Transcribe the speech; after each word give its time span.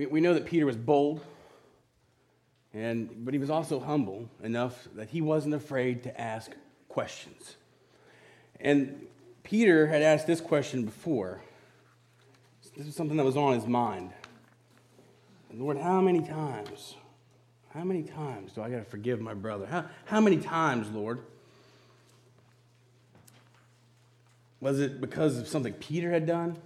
we, 0.00 0.06
we 0.06 0.20
know 0.22 0.32
that 0.32 0.46
Peter 0.46 0.64
was 0.64 0.78
bold, 0.78 1.20
and, 2.72 3.22
but 3.22 3.34
he 3.34 3.38
was 3.38 3.50
also 3.50 3.78
humble 3.78 4.30
enough 4.42 4.88
that 4.94 5.10
he 5.10 5.20
wasn't 5.20 5.52
afraid 5.52 6.04
to 6.04 6.18
ask 6.18 6.52
questions. 6.88 7.56
And 8.60 9.06
Peter 9.42 9.88
had 9.88 10.00
asked 10.00 10.26
this 10.26 10.40
question 10.40 10.86
before. 10.86 11.42
This 12.74 12.86
is 12.86 12.96
something 12.96 13.18
that 13.18 13.26
was 13.26 13.36
on 13.36 13.52
his 13.52 13.66
mind. 13.66 14.12
Lord, 15.52 15.76
how 15.76 16.00
many 16.00 16.22
times? 16.22 16.94
How 17.74 17.84
many 17.84 18.02
times 18.02 18.52
do 18.52 18.62
I 18.62 18.70
got 18.70 18.78
to 18.78 18.84
forgive 18.84 19.20
my 19.20 19.34
brother? 19.34 19.66
How, 19.66 19.84
how 20.06 20.22
many 20.22 20.38
times, 20.38 20.88
Lord? 20.90 21.18
Was 24.62 24.80
it 24.80 24.98
because 24.98 25.36
of 25.36 25.46
something 25.46 25.74
Peter 25.74 26.10
had 26.10 26.26
done? 26.26 26.56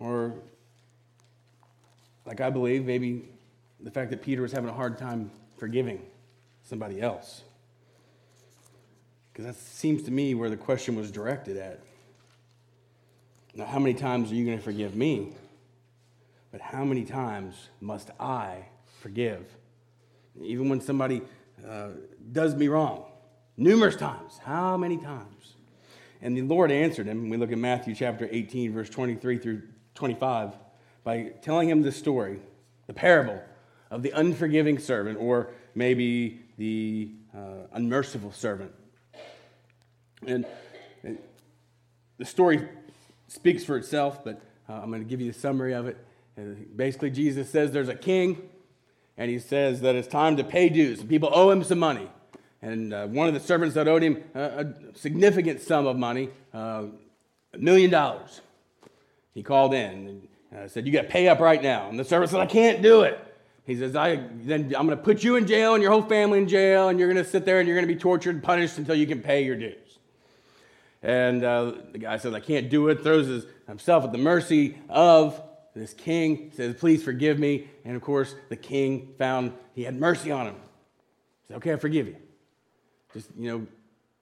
Or, 0.00 0.32
like 2.28 2.42
I 2.42 2.50
believe, 2.50 2.84
maybe 2.84 3.24
the 3.80 3.90
fact 3.90 4.10
that 4.10 4.20
Peter 4.20 4.42
was 4.42 4.52
having 4.52 4.68
a 4.68 4.72
hard 4.72 4.98
time 4.98 5.30
forgiving 5.56 6.02
somebody 6.62 7.00
else? 7.00 7.42
Because 9.32 9.46
that 9.46 9.56
seems 9.56 10.02
to 10.02 10.10
me 10.10 10.34
where 10.34 10.50
the 10.50 10.56
question 10.56 10.94
was 10.94 11.10
directed 11.10 11.56
at. 11.56 11.80
Now, 13.54 13.64
how 13.64 13.78
many 13.78 13.94
times 13.94 14.30
are 14.30 14.34
you 14.34 14.44
going 14.44 14.58
to 14.58 14.62
forgive 14.62 14.94
me? 14.94 15.32
But 16.52 16.60
how 16.60 16.84
many 16.84 17.06
times 17.06 17.68
must 17.80 18.10
I 18.20 18.66
forgive? 19.00 19.46
Even 20.42 20.68
when 20.68 20.82
somebody 20.82 21.22
uh, 21.66 21.88
does 22.30 22.54
me 22.54 22.68
wrong, 22.68 23.06
numerous 23.56 23.96
times. 23.96 24.38
How 24.44 24.76
many 24.76 24.98
times? 24.98 25.54
And 26.20 26.36
the 26.36 26.42
Lord 26.42 26.70
answered 26.70 27.06
him. 27.06 27.30
We 27.30 27.38
look 27.38 27.52
at 27.52 27.58
Matthew 27.58 27.94
chapter 27.94 28.28
18, 28.30 28.74
verse 28.74 28.90
23 28.90 29.38
through 29.38 29.62
25, 29.94 30.52
by 31.04 31.32
telling 31.42 31.68
him 31.68 31.82
the 31.82 31.92
story, 31.92 32.40
the 32.86 32.92
parable 32.92 33.40
of 33.90 34.02
the 34.02 34.10
unforgiving 34.10 34.78
servant, 34.78 35.18
or 35.20 35.50
maybe 35.74 36.40
the 36.58 37.10
uh, 37.34 37.66
unmerciful 37.72 38.32
servant. 38.32 38.72
And, 40.26 40.46
and, 41.02 41.18
the 42.18 42.24
story 42.24 42.68
speaks 43.28 43.62
for 43.62 43.76
itself, 43.76 44.24
but 44.24 44.40
uh, 44.68 44.72
I'm 44.72 44.90
going 44.90 45.02
to 45.02 45.08
give 45.08 45.20
you 45.20 45.30
a 45.30 45.34
summary 45.34 45.72
of 45.72 45.86
it. 45.86 45.96
And 46.36 46.76
basically, 46.76 47.10
Jesus 47.10 47.48
says 47.48 47.70
there's 47.70 47.88
a 47.88 47.94
king, 47.94 48.48
and 49.16 49.30
he 49.30 49.38
says 49.38 49.82
that 49.82 49.94
it's 49.94 50.08
time 50.08 50.36
to 50.36 50.44
pay 50.44 50.68
dues. 50.68 51.02
People 51.02 51.30
owe 51.32 51.50
him 51.50 51.62
some 51.62 51.78
money. 51.78 52.08
And 52.60 52.92
uh, 52.92 53.06
one 53.06 53.28
of 53.28 53.34
the 53.34 53.40
servants 53.40 53.76
that 53.76 53.86
owed 53.86 54.02
him 54.02 54.24
a, 54.34 54.40
a 54.40 54.74
significant 54.94 55.60
sum 55.60 55.86
of 55.86 55.96
money, 55.96 56.30
uh, 56.52 56.86
a 57.54 57.58
million 57.58 57.90
dollars, 57.90 58.40
he 59.32 59.44
called 59.44 59.74
in 59.74 60.28
and 60.50 60.60
uh, 60.60 60.68
said, 60.68 60.86
You 60.86 60.92
got 60.92 61.02
to 61.02 61.08
pay 61.08 61.28
up 61.28 61.40
right 61.40 61.62
now. 61.62 61.88
And 61.88 61.98
the 61.98 62.04
servant 62.04 62.30
said, 62.30 62.40
I 62.40 62.46
can't 62.46 62.82
do 62.82 63.02
it. 63.02 63.24
He 63.64 63.76
says, 63.76 63.94
I, 63.94 64.16
then 64.16 64.74
I'm 64.76 64.86
going 64.86 64.96
to 64.96 65.04
put 65.04 65.22
you 65.22 65.36
in 65.36 65.46
jail 65.46 65.74
and 65.74 65.82
your 65.82 65.92
whole 65.92 66.02
family 66.02 66.38
in 66.38 66.48
jail, 66.48 66.88
and 66.88 66.98
you're 66.98 67.12
going 67.12 67.22
to 67.22 67.30
sit 67.30 67.44
there 67.44 67.58
and 67.58 67.68
you're 67.68 67.76
going 67.76 67.86
to 67.86 67.92
be 67.92 68.00
tortured 68.00 68.34
and 68.34 68.42
punished 68.42 68.78
until 68.78 68.94
you 68.94 69.06
can 69.06 69.20
pay 69.20 69.44
your 69.44 69.56
dues. 69.56 69.98
And 71.02 71.44
uh, 71.44 71.74
the 71.92 71.98
guy 71.98 72.16
says, 72.16 72.32
I 72.32 72.40
can't 72.40 72.70
do 72.70 72.88
it, 72.88 73.02
throws 73.02 73.26
his, 73.26 73.44
himself 73.66 74.04
at 74.04 74.12
the 74.12 74.18
mercy 74.18 74.78
of 74.88 75.40
this 75.74 75.92
king, 75.92 76.50
says, 76.54 76.74
Please 76.76 77.02
forgive 77.02 77.38
me. 77.38 77.68
And 77.84 77.94
of 77.94 78.02
course, 78.02 78.34
the 78.48 78.56
king 78.56 79.14
found 79.18 79.52
he 79.74 79.84
had 79.84 79.94
mercy 79.94 80.30
on 80.30 80.46
him. 80.46 80.54
He 80.54 81.48
said, 81.48 81.56
Okay, 81.58 81.72
I 81.72 81.76
forgive 81.76 82.06
you. 82.06 82.16
Just, 83.12 83.28
you 83.36 83.50
know, 83.50 83.66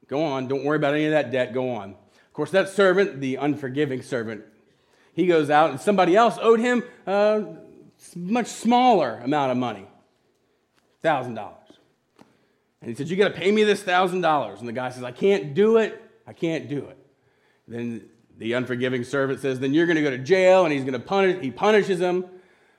go 0.08 0.24
on. 0.24 0.48
Don't 0.48 0.64
worry 0.64 0.76
about 0.76 0.94
any 0.94 1.06
of 1.06 1.12
that 1.12 1.30
debt. 1.30 1.54
Go 1.54 1.70
on. 1.70 1.90
Of 1.90 2.32
course, 2.32 2.50
that 2.50 2.68
servant, 2.68 3.20
the 3.20 3.36
unforgiving 3.36 4.02
servant, 4.02 4.44
he 5.16 5.26
goes 5.26 5.48
out 5.48 5.70
and 5.70 5.80
somebody 5.80 6.14
else 6.14 6.38
owed 6.40 6.60
him 6.60 6.84
a 7.06 7.56
much 8.14 8.48
smaller 8.48 9.18
amount 9.24 9.50
of 9.50 9.56
money 9.56 9.86
$1,000. 11.02 11.54
And 12.82 12.90
he 12.90 12.94
said, 12.94 13.08
You 13.08 13.16
got 13.16 13.28
to 13.28 13.34
pay 13.34 13.50
me 13.50 13.64
this 13.64 13.82
$1,000. 13.82 14.58
And 14.58 14.68
the 14.68 14.72
guy 14.72 14.90
says, 14.90 15.02
I 15.02 15.12
can't 15.12 15.54
do 15.54 15.78
it. 15.78 16.02
I 16.26 16.34
can't 16.34 16.68
do 16.68 16.84
it. 16.84 16.98
Then 17.66 18.10
the 18.36 18.52
unforgiving 18.52 19.04
servant 19.04 19.40
says, 19.40 19.58
Then 19.58 19.72
you're 19.72 19.86
going 19.86 19.96
to 19.96 20.02
go 20.02 20.10
to 20.10 20.18
jail, 20.18 20.64
and 20.64 20.72
he's 20.72 20.84
going 20.84 20.92
to 20.92 20.98
punish, 20.98 21.42
he 21.42 21.50
punishes 21.50 21.98
him. 21.98 22.26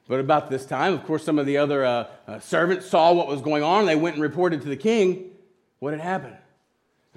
But 0.07 0.19
about 0.19 0.51
this 0.51 0.65
time, 0.65 0.93
of 0.93 1.03
course, 1.05 1.25
some 1.25 1.39
of 1.39 1.47
the 1.47 1.57
other 1.57 1.83
uh, 1.83 2.07
uh, 2.27 2.39
servants 2.39 2.85
saw 2.85 3.11
what 3.13 3.27
was 3.27 3.41
going 3.41 3.63
on. 3.63 3.87
They 3.87 3.95
went 3.95 4.15
and 4.15 4.21
reported 4.21 4.61
to 4.61 4.69
the 4.69 4.77
king 4.77 5.31
what 5.79 5.91
had 5.91 6.01
happened. 6.01 6.37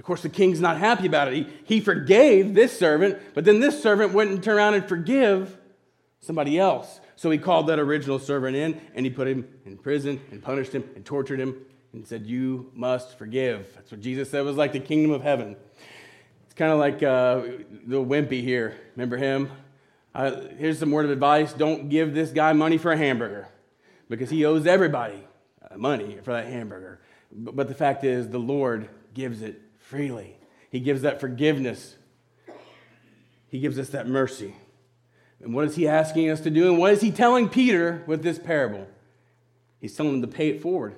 Of 0.01 0.07
course, 0.07 0.23
the 0.23 0.31
king's 0.31 0.63
not 0.63 0.79
happy 0.79 1.07
about 1.07 1.29
it. 1.29 1.35
He, 1.35 1.47
he 1.65 1.81
forgave 1.81 2.55
this 2.55 2.77
servant, 2.77 3.19
but 3.35 3.45
then 3.45 3.61
this 3.61 3.83
servant 3.83 4.15
and 4.15 4.43
turned 4.43 4.57
around 4.57 4.73
and 4.73 4.89
forgive 4.89 5.59
somebody 6.21 6.59
else. 6.59 7.01
So 7.17 7.31
he 7.31 7.37
called 7.37 7.67
that 7.67 7.79
original 7.79 8.19
servant 8.19 8.57
in 8.57 8.81
and 8.95 9.05
he 9.05 9.11
put 9.11 9.29
him 9.29 9.47
in 9.67 9.77
prison 9.77 10.19
and 10.31 10.43
punished 10.43 10.73
him 10.73 10.89
and 10.97 11.05
tortured 11.05 11.39
him 11.39 11.55
and 11.93 12.09
said, 12.09 12.27
You 12.27 12.73
must 12.75 13.19
forgive. 13.19 13.75
That's 13.75 13.91
what 13.91 14.01
Jesus 14.01 14.31
said 14.31 14.43
was 14.43 14.57
like 14.57 14.73
the 14.73 14.81
kingdom 14.81 15.11
of 15.11 15.23
heaven. 15.23 15.55
It's 16.47 16.55
kind 16.55 16.73
of 16.73 16.79
like 16.79 17.03
uh, 17.03 17.43
the 17.87 18.03
wimpy 18.03 18.43
here. 18.43 18.77
Remember 18.97 19.19
him? 19.19 19.51
Uh, 20.15 20.45
here's 20.57 20.79
some 20.79 20.93
word 20.93 21.05
of 21.05 21.11
advice 21.11 21.53
don't 21.53 21.91
give 21.91 22.15
this 22.15 22.31
guy 22.31 22.55
money 22.55 22.79
for 22.79 22.91
a 22.91 22.97
hamburger 22.97 23.49
because 24.09 24.31
he 24.31 24.47
owes 24.47 24.67
everybody 24.67 25.23
uh, 25.71 25.77
money 25.77 26.17
for 26.23 26.33
that 26.33 26.47
hamburger. 26.47 27.03
But 27.31 27.69
the 27.69 27.75
fact 27.75 28.03
is, 28.03 28.31
the 28.31 28.39
Lord 28.39 28.89
gives 29.13 29.43
it 29.43 29.61
freely. 29.91 30.37
He 30.71 30.79
gives 30.79 31.03
that 31.03 31.21
forgiveness, 31.21 31.97
He 33.49 33.59
gives 33.59 33.79
us 33.79 33.89
that 33.91 34.07
mercy. 34.07 34.55
And 35.43 35.53
what 35.53 35.65
is 35.65 35.75
He 35.75 35.89
asking 35.89 36.31
us 36.31 36.41
to 36.43 36.51
do? 36.51 36.69
And 36.69 36.79
what 36.79 36.93
is 36.93 37.01
He 37.01 37.11
telling 37.11 37.49
Peter 37.49 38.05
with 38.07 38.23
this 38.23 38.39
parable? 38.39 38.87
He's 39.81 39.97
telling 39.97 40.15
him 40.15 40.23
to 40.23 40.29
pay 40.29 40.51
it 40.51 40.63
forward. 40.63 40.95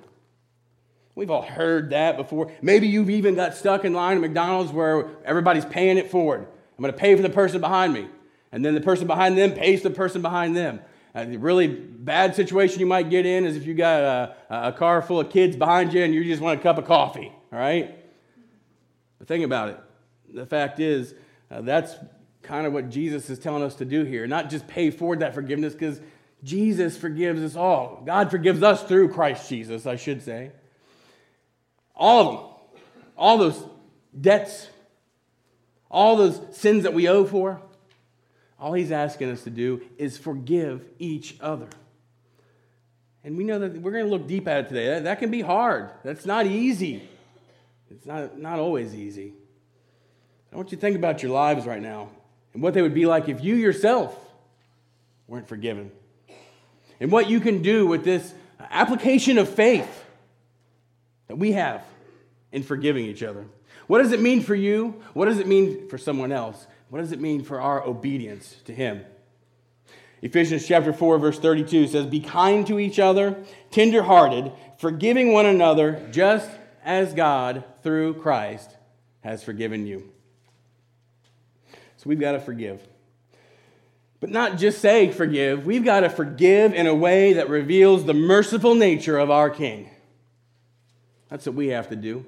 We've 1.15 1.31
all 1.31 1.43
heard 1.43 1.91
that 1.91 2.17
before. 2.17 2.51
Maybe 2.61 2.89
you've 2.89 3.11
even 3.11 3.35
got 3.35 3.55
stuck 3.55 3.85
in 3.85 3.95
line 3.95 4.17
at 4.17 4.21
McDonald's 4.21 4.73
where 4.73 5.09
everybody's 5.25 5.65
paying 5.65 5.97
it 5.97 6.11
forward. 6.11 6.41
I'm 6.41 6.83
going 6.83 6.93
to 6.93 6.99
pay 6.99 7.15
for 7.15 7.23
the 7.23 7.31
person 7.31 7.61
behind 7.61 7.95
me. 7.95 8.09
And 8.51 8.65
then 8.65 8.75
the 8.75 8.81
person 8.81 9.07
behind 9.07 9.39
them 9.39 9.53
pays 9.53 9.83
the 9.83 9.91
person 9.91 10.21
behind 10.21 10.57
them. 10.57 10.81
Uh, 11.15 11.27
a 11.29 11.37
really 11.37 11.69
bad 11.69 12.35
situation 12.35 12.81
you 12.81 12.87
might 12.87 13.09
get 13.09 13.25
in 13.25 13.47
is 13.47 13.57
if 13.57 13.67
you 13.67 13.75
got 13.75 14.03
a, 14.03 14.37
a 14.51 14.73
car 14.73 15.01
full 15.01 15.21
of 15.21 15.31
kids 15.31 15.55
behind 15.57 15.95
you 15.95 16.03
and 16.03 16.13
you 16.13 16.25
just 16.25 16.43
want 16.43 16.59
a 16.59 16.63
cup 16.63 16.77
of 16.79 16.87
coffee, 16.87 17.31
all 17.53 17.59
right? 17.59 18.02
The 19.23 19.27
thing 19.27 19.45
about 19.45 19.69
it, 19.69 19.81
the 20.35 20.47
fact 20.47 20.81
is, 20.81 21.15
uh, 21.49 21.61
that's 21.61 21.95
kind 22.43 22.67
of 22.67 22.73
what 22.73 22.91
Jesus 22.91 23.31
is 23.31 23.39
telling 23.39 23.63
us 23.63 23.77
to 23.77 23.85
do 23.85 24.03
here. 24.03 24.27
Not 24.27 24.51
just 24.51 24.67
pay 24.67 24.91
forward 24.91 25.21
that 25.21 25.33
forgiveness, 25.33 25.75
because 25.75 26.01
Jesus 26.43 26.97
forgives 26.97 27.41
us 27.41 27.55
all. 27.55 28.03
God 28.05 28.33
forgives 28.33 28.65
us 28.65 28.83
through 28.83 29.11
Christ 29.11 29.49
Jesus, 29.49 29.87
I 29.87 29.95
should 29.95 30.23
say. 30.23 30.51
All 31.95 32.21
of 32.21 32.37
them. 32.37 32.81
All 33.17 33.39
those 33.39 33.65
debts, 34.21 34.67
all 35.89 36.17
those 36.17 36.41
sins 36.51 36.83
that 36.83 36.93
we 36.93 37.09
owe 37.09 37.25
for. 37.25 37.63
All 38.59 38.73
he's 38.73 38.91
asking 38.91 39.31
us 39.31 39.45
to 39.45 39.51
do 39.51 39.83
is 39.99 40.19
forgive 40.19 40.85
each 40.99 41.37
other. 41.41 41.69
And 43.23 43.37
we 43.37 43.45
know 43.45 43.61
that 43.61 43.81
we're 43.81 43.93
going 43.93 44.05
to 44.05 44.11
look 44.11 44.27
deep 44.27 44.49
at 44.49 44.65
it 44.65 44.69
today. 44.69 44.87
That, 44.87 45.05
that 45.05 45.19
can 45.21 45.31
be 45.31 45.43
hard. 45.43 45.91
That's 46.03 46.27
not 46.27 46.47
easy. 46.47 47.09
It's 47.97 48.07
not, 48.07 48.39
not 48.39 48.59
always 48.59 48.95
easy. 48.95 49.35
I 50.53 50.57
want 50.57 50.71
you 50.71 50.77
to 50.77 50.81
think 50.81 50.97
about 50.97 51.23
your 51.23 51.33
lives 51.33 51.67
right 51.67 51.81
now 51.81 52.09
and 52.55 52.63
what 52.63 52.75
they 52.75 52.83
would 52.83 52.95
be 52.95 53.07
like 53.07 53.29
if 53.29 53.43
you 53.43 53.55
yourself 53.55 54.17
weren't 55.27 55.49
forgiven. 55.49 55.91
And 57.01 57.11
what 57.11 57.29
you 57.29 57.41
can 57.41 57.63
do 57.63 57.87
with 57.87 58.05
this 58.05 58.33
application 58.71 59.39
of 59.39 59.49
faith 59.49 60.05
that 61.29 61.37
we 61.37 61.53
have 61.53 61.83
in 62.51 62.63
forgiving 62.63 63.07
each 63.07 63.23
other. 63.23 63.47
What 63.87 64.03
does 64.03 64.13
it 64.13 64.21
mean 64.21 64.43
for 64.43 64.55
you? 64.55 65.03
What 65.13 65.27
does 65.27 65.39
it 65.39 65.47
mean 65.47 65.89
for 65.89 65.99
someone 65.99 66.33
else? 66.33 66.67
What 66.91 67.01
does 67.01 67.13
it 67.13 67.21
mean 67.21 67.43
for 67.43 67.61
our 67.61 67.83
obedience 67.83 68.57
to 68.67 68.75
Him? 68.75 69.05
Ephesians 70.21 70.67
chapter 70.67 70.93
4, 70.93 71.19
verse 71.19 71.39
32 71.39 71.89
says, 71.89 72.07
Be 72.07 72.21
kind 72.21 72.67
to 72.69 72.79
each 72.79 72.99
other, 72.99 73.37
tenderhearted, 73.71 74.53
forgiving 74.79 75.33
one 75.33 75.47
another, 75.47 76.07
just 76.13 76.49
as 76.85 77.15
God, 77.15 77.65
through 77.83 78.15
Christ, 78.15 78.71
has 79.21 79.43
forgiven 79.43 79.87
you. 79.87 80.11
So 81.97 82.09
we've 82.09 82.21
got 82.21 82.33
to 82.33 82.41
forgive. 82.41 82.81
But 84.21 84.31
not 84.31 84.57
just 84.57 84.81
say 84.81 85.11
forgive, 85.11 85.67
we've 85.67 85.85
got 85.85 86.01
to 86.01 86.11
forgive 86.11 86.75
in 86.75 86.87
a 86.87 86.95
way 86.95 87.33
that 87.35 87.49
reveals 87.49 88.05
the 88.05 88.15
merciful 88.15 88.75
nature 88.75 89.19
of 89.19 89.31
our 89.31 89.51
King. 89.51 89.91
That's 91.29 91.47
what 91.47 91.55
we 91.55 91.69
have 91.69 91.89
to 91.89 91.97
do. 91.97 92.25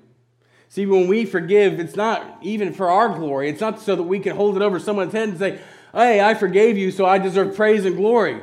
See, 0.68 0.86
when 0.86 1.06
we 1.06 1.24
forgive, 1.24 1.78
it's 1.78 1.94
not 1.94 2.38
even 2.42 2.72
for 2.72 2.90
our 2.90 3.16
glory. 3.16 3.48
It's 3.48 3.60
not 3.60 3.80
so 3.80 3.94
that 3.94 4.02
we 4.02 4.18
can 4.18 4.34
hold 4.34 4.56
it 4.56 4.62
over 4.62 4.80
someone's 4.80 5.12
head 5.12 5.28
and 5.28 5.38
say, 5.38 5.60
Hey, 5.92 6.20
I 6.20 6.34
forgave 6.34 6.76
you, 6.76 6.90
so 6.90 7.06
I 7.06 7.18
deserve 7.18 7.54
praise 7.54 7.84
and 7.84 7.96
glory. 7.96 8.42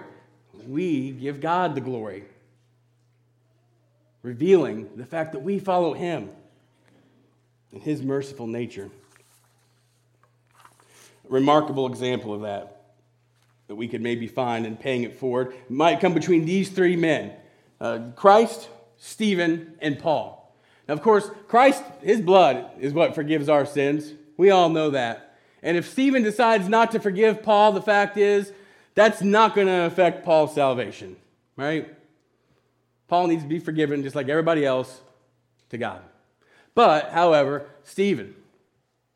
We 0.66 1.12
give 1.12 1.42
God 1.42 1.76
the 1.76 1.82
glory, 1.82 2.24
revealing 4.24 4.90
the 4.96 5.06
fact 5.06 5.34
that 5.34 5.40
we 5.40 5.60
follow 5.60 5.94
Him 5.94 6.30
and 7.72 7.82
His 7.82 8.02
merciful 8.02 8.48
nature. 8.48 8.90
A 11.28 11.34
remarkable 11.34 11.88
example 11.88 12.34
of 12.34 12.42
that 12.42 12.82
that 13.68 13.76
we 13.76 13.88
could 13.88 14.02
maybe 14.02 14.28
find 14.28 14.66
in 14.66 14.76
paying 14.76 15.04
it 15.04 15.18
forward 15.18 15.56
might 15.70 16.02
come 16.02 16.14
between 16.14 16.44
these 16.44 16.70
three 16.70 16.98
men 16.98 17.32
uh, 17.80 18.00
Christ, 18.18 18.68
Stephen, 18.98 19.76
and 19.80 19.98
Paul. 19.98 20.54
Now, 20.88 20.94
of 20.94 21.02
course, 21.02 21.32
Christ, 21.48 21.82
his 22.02 22.20
blood 22.20 22.66
is 22.80 22.94
what 22.94 23.16
forgives 23.16 23.48
our 23.48 23.66
sins. 23.66 24.12
We 24.36 24.50
all 24.50 24.68
know 24.68 24.90
that. 24.90 25.38
And 25.64 25.78
if 25.78 25.90
Stephen 25.90 26.22
decides 26.22 26.68
not 26.68 26.92
to 26.92 27.00
forgive 27.00 27.44
Paul, 27.44 27.72
the 27.72 27.82
fact 27.82 28.18
is 28.18 28.52
that's 28.94 29.22
not 29.22 29.56
going 29.56 29.68
to 29.68 29.86
affect 29.86 30.26
Paul's 30.26 30.54
salvation, 30.54 31.16
right? 31.56 31.96
Paul 33.12 33.28
needs 33.28 33.44
to 33.44 33.50
be 33.50 33.60
forgiven 33.60 34.04
just 34.04 34.16
like 34.16 34.30
everybody 34.30 34.66
else 34.66 35.02
to 35.68 35.78
God. 35.78 36.02
But, 36.74 37.10
however, 37.10 37.66
Stephen, 37.84 38.34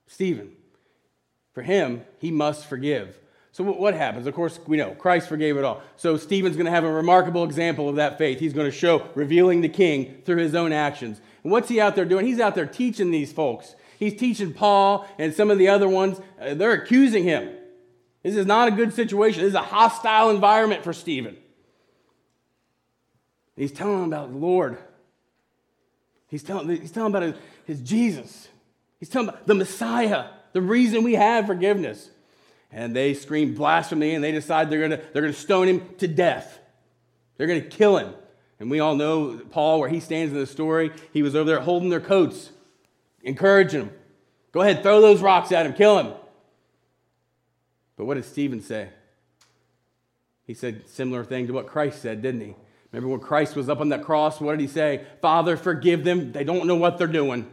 Stephen, 0.06 0.52
for 1.54 1.62
him, 1.62 2.04
he 2.20 2.30
must 2.30 2.66
forgive. 2.66 3.18
So, 3.54 3.64
what 3.64 3.94
happens? 3.94 4.28
Of 4.28 4.34
course, 4.34 4.60
we 4.68 4.76
know 4.76 4.92
Christ 4.96 5.30
forgave 5.30 5.56
it 5.56 5.64
all. 5.64 5.82
So, 5.96 6.18
Stephen's 6.18 6.58
going 6.58 6.66
to 6.66 6.74
have 6.74 6.84
a 6.84 6.92
remarkable 6.92 7.46
example 7.46 7.88
of 7.88 7.96
that 7.96 8.18
faith. 8.18 8.38
He's 8.38 8.52
going 8.52 8.70
to 8.70 8.78
show 8.78 9.08
revealing 9.16 9.62
the 9.62 9.70
king 9.70 10.22
through 10.26 10.40
his 10.40 10.56
own 10.56 10.74
actions. 10.74 11.22
And 11.44 11.52
what's 11.54 11.70
he 11.70 11.80
out 11.80 11.96
there 11.96 12.04
doing? 12.04 12.26
He's 12.26 12.42
out 12.42 12.54
there 12.54 12.66
teaching 12.66 13.12
these 13.12 13.32
folks. 13.32 13.76
He's 13.98 14.20
teaching 14.20 14.52
Paul 14.52 15.08
and 15.18 15.34
some 15.34 15.50
of 15.50 15.58
the 15.58 15.70
other 15.70 15.88
ones. 15.88 16.20
Uh, 16.38 16.54
they're 16.54 16.74
accusing 16.74 17.24
him. 17.24 17.50
This 18.24 18.36
is 18.36 18.46
not 18.46 18.68
a 18.68 18.72
good 18.72 18.94
situation. 18.94 19.44
This 19.44 19.52
is 19.52 19.56
a 19.56 19.62
hostile 19.62 20.32
environment 20.32 20.84
for 20.84 20.92
Stephen. 20.92 21.38
He's 23.56 23.72
telling 23.72 24.02
them 24.02 24.14
about 24.14 24.32
the 24.32 24.38
Lord. 24.38 24.78
He's 26.28 26.44
telling, 26.44 26.68
he's 26.70 26.92
telling 26.92 27.12
about 27.12 27.24
his, 27.24 27.36
his 27.66 27.82
Jesus. 27.82 28.48
He's 29.00 29.10
telling 29.10 29.30
about 29.30 29.48
the 29.48 29.56
Messiah, 29.56 30.26
the 30.54 30.62
reason 30.62 31.04
we 31.04 31.14
have 31.14 31.46
forgiveness. 31.46 32.10
And 32.72 32.96
they 32.96 33.14
scream 33.14 33.56
blasphemy 33.56 34.16
and 34.16 34.24
they 34.24 34.32
decide 34.32 34.70
they're 34.70 34.88
going 34.88 35.00
to 35.00 35.02
they're 35.14 35.22
to 35.28 35.34
stone 35.34 35.68
him 35.68 35.90
to 36.00 36.08
death. 36.08 36.60
They're 37.38 37.48
going 37.48 37.62
to 37.62 37.68
kill 37.68 37.98
him. 37.98 38.14
And 38.60 38.72
we 38.72 38.80
all 38.80 38.96
know 38.96 39.40
Paul, 39.50 39.80
where 39.80 39.90
he 39.90 40.00
stands 40.00 40.34
in 40.34 40.40
the 40.40 40.48
story, 40.48 40.92
he 41.14 41.22
was 41.22 41.36
over 41.36 41.50
there 41.50 41.60
holding 41.60 41.90
their 41.90 42.00
coats, 42.00 42.52
encouraging 43.24 43.82
them. 43.82 43.92
Go 44.52 44.62
ahead, 44.62 44.84
throw 44.84 45.02
those 45.02 45.22
rocks 45.22 45.52
at 45.52 45.66
him, 45.66 45.74
kill 45.74 46.00
him. 46.00 46.14
But 47.98 48.06
what 48.06 48.16
did 48.16 48.26
Stephen 48.26 48.62
say? 48.62 48.90
He 50.46 50.54
said 50.54 50.88
similar 50.88 51.24
thing 51.24 51.48
to 51.48 51.54
what 51.54 51.68
Christ 51.68 52.02
said, 52.02 52.22
didn't 52.22 52.42
he? 52.42 52.56
Remember 52.96 53.18
when 53.18 53.20
Christ 53.20 53.58
was 53.58 53.68
up 53.68 53.82
on 53.82 53.90
that 53.90 54.04
cross, 54.04 54.40
what 54.40 54.52
did 54.52 54.62
he 54.62 54.68
say? 54.68 55.06
Father, 55.22 55.58
forgive 55.58 56.06
them. 56.06 56.32
They 56.32 56.46
don't 56.46 56.66
know 56.66 56.78
what 56.78 56.98
they're 56.98 57.08
doing. 57.08 57.52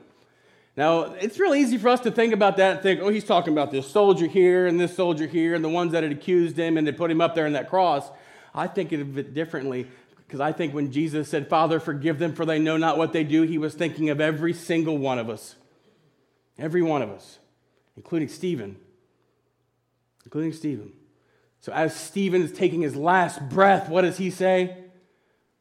Now, 0.77 1.15
it's 1.15 1.39
really 1.39 1.61
easy 1.61 1.79
for 1.79 1.89
us 1.89 2.01
to 2.01 2.13
think 2.13 2.33
about 2.33 2.57
that 2.59 2.71
and 2.71 2.81
think, 2.81 3.01
oh, 3.01 3.09
he's 3.09 3.25
talking 3.25 3.53
about 3.53 3.73
this 3.73 3.91
soldier 3.91 4.27
here 4.27 4.69
and 4.69 4.79
this 4.79 4.95
soldier 4.95 5.27
here 5.27 5.55
and 5.55 5.65
the 5.65 5.69
ones 5.69 5.93
that 5.93 6.05
had 6.05 6.13
accused 6.13 6.57
him 6.57 6.77
and 6.77 6.87
they 6.87 6.93
put 6.93 7.11
him 7.11 7.21
up 7.21 7.35
there 7.35 7.47
in 7.47 7.55
that 7.55 7.69
cross. 7.69 8.09
I 8.55 8.69
think 8.69 8.93
of 8.93 9.19
it 9.19 9.35
differently 9.35 9.89
because 10.17 10.41
I 10.41 10.53
think 10.53 10.75
when 10.75 10.93
Jesus 10.93 11.29
said, 11.29 11.49
Father, 11.49 11.81
forgive 11.81 12.21
them 12.21 12.35
for 12.35 12.47
they 12.47 12.61
know 12.61 12.77
not 12.77 12.97
what 12.97 13.13
they 13.13 13.25
do, 13.25 13.43
he 13.43 13.59
was 13.59 13.75
thinking 13.75 14.11
of 14.11 14.21
every 14.21 14.53
single 14.53 14.97
one 14.97 15.19
of 15.19 15.29
us. 15.29 15.57
Every 16.57 16.83
one 16.83 17.03
of 17.03 17.11
us, 17.11 17.39
including 17.97 18.29
Stephen. 18.29 18.77
Including 20.25 20.53
Stephen. 20.53 20.93
So 21.61 21.73
as 21.73 21.97
Stephen 21.97 22.43
is 22.43 22.53
taking 22.53 22.83
his 22.83 22.95
last 22.95 23.49
breath, 23.49 23.89
what 23.89 24.03
does 24.03 24.19
he 24.19 24.31
say? 24.31 24.82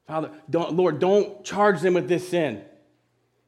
Father, 0.08 0.32
don't, 0.50 0.74
Lord, 0.74 1.00
don't 1.00 1.44
charge 1.44 1.82
them 1.82 1.94
with 1.94 2.08
this 2.08 2.28
sin. 2.28 2.64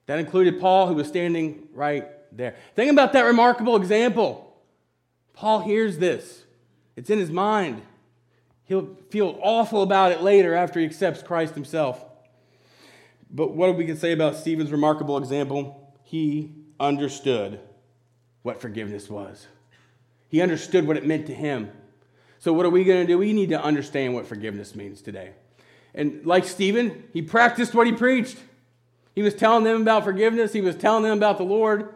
That 0.05 0.19
included 0.19 0.59
Paul, 0.59 0.87
who 0.87 0.95
was 0.95 1.07
standing 1.07 1.67
right 1.73 2.07
there. 2.31 2.55
Think 2.75 2.91
about 2.91 3.13
that 3.13 3.23
remarkable 3.23 3.75
example. 3.75 4.53
Paul 5.33 5.61
hears 5.61 5.97
this, 5.97 6.43
it's 6.95 7.09
in 7.09 7.19
his 7.19 7.31
mind. 7.31 7.81
He'll 8.65 8.95
feel 9.09 9.37
awful 9.41 9.81
about 9.81 10.11
it 10.11 10.21
later 10.21 10.53
after 10.53 10.79
he 10.79 10.85
accepts 10.85 11.21
Christ 11.21 11.53
himself. 11.53 12.03
But 13.29 13.53
what 13.53 13.75
we 13.75 13.85
can 13.85 13.97
say 13.97 14.13
about 14.13 14.35
Stephen's 14.35 14.71
remarkable 14.71 15.17
example? 15.17 15.93
He 16.03 16.53
understood 16.79 17.59
what 18.43 18.61
forgiveness 18.61 19.09
was, 19.09 19.47
he 20.29 20.41
understood 20.41 20.87
what 20.87 20.97
it 20.97 21.05
meant 21.05 21.27
to 21.27 21.33
him. 21.33 21.71
So, 22.39 22.51
what 22.51 22.65
are 22.65 22.69
we 22.69 22.83
going 22.83 23.01
to 23.01 23.07
do? 23.07 23.17
We 23.17 23.31
need 23.31 23.49
to 23.49 23.61
understand 23.61 24.13
what 24.13 24.27
forgiveness 24.27 24.75
means 24.75 25.01
today. 25.01 25.31
And 25.95 26.25
like 26.25 26.45
Stephen, 26.45 27.03
he 27.13 27.21
practiced 27.21 27.73
what 27.73 27.87
he 27.87 27.93
preached. 27.93 28.37
He 29.15 29.21
was 29.21 29.35
telling 29.35 29.63
them 29.63 29.81
about 29.81 30.03
forgiveness, 30.03 30.53
he 30.53 30.61
was 30.61 30.75
telling 30.75 31.03
them 31.03 31.17
about 31.17 31.37
the 31.37 31.43
Lord. 31.43 31.93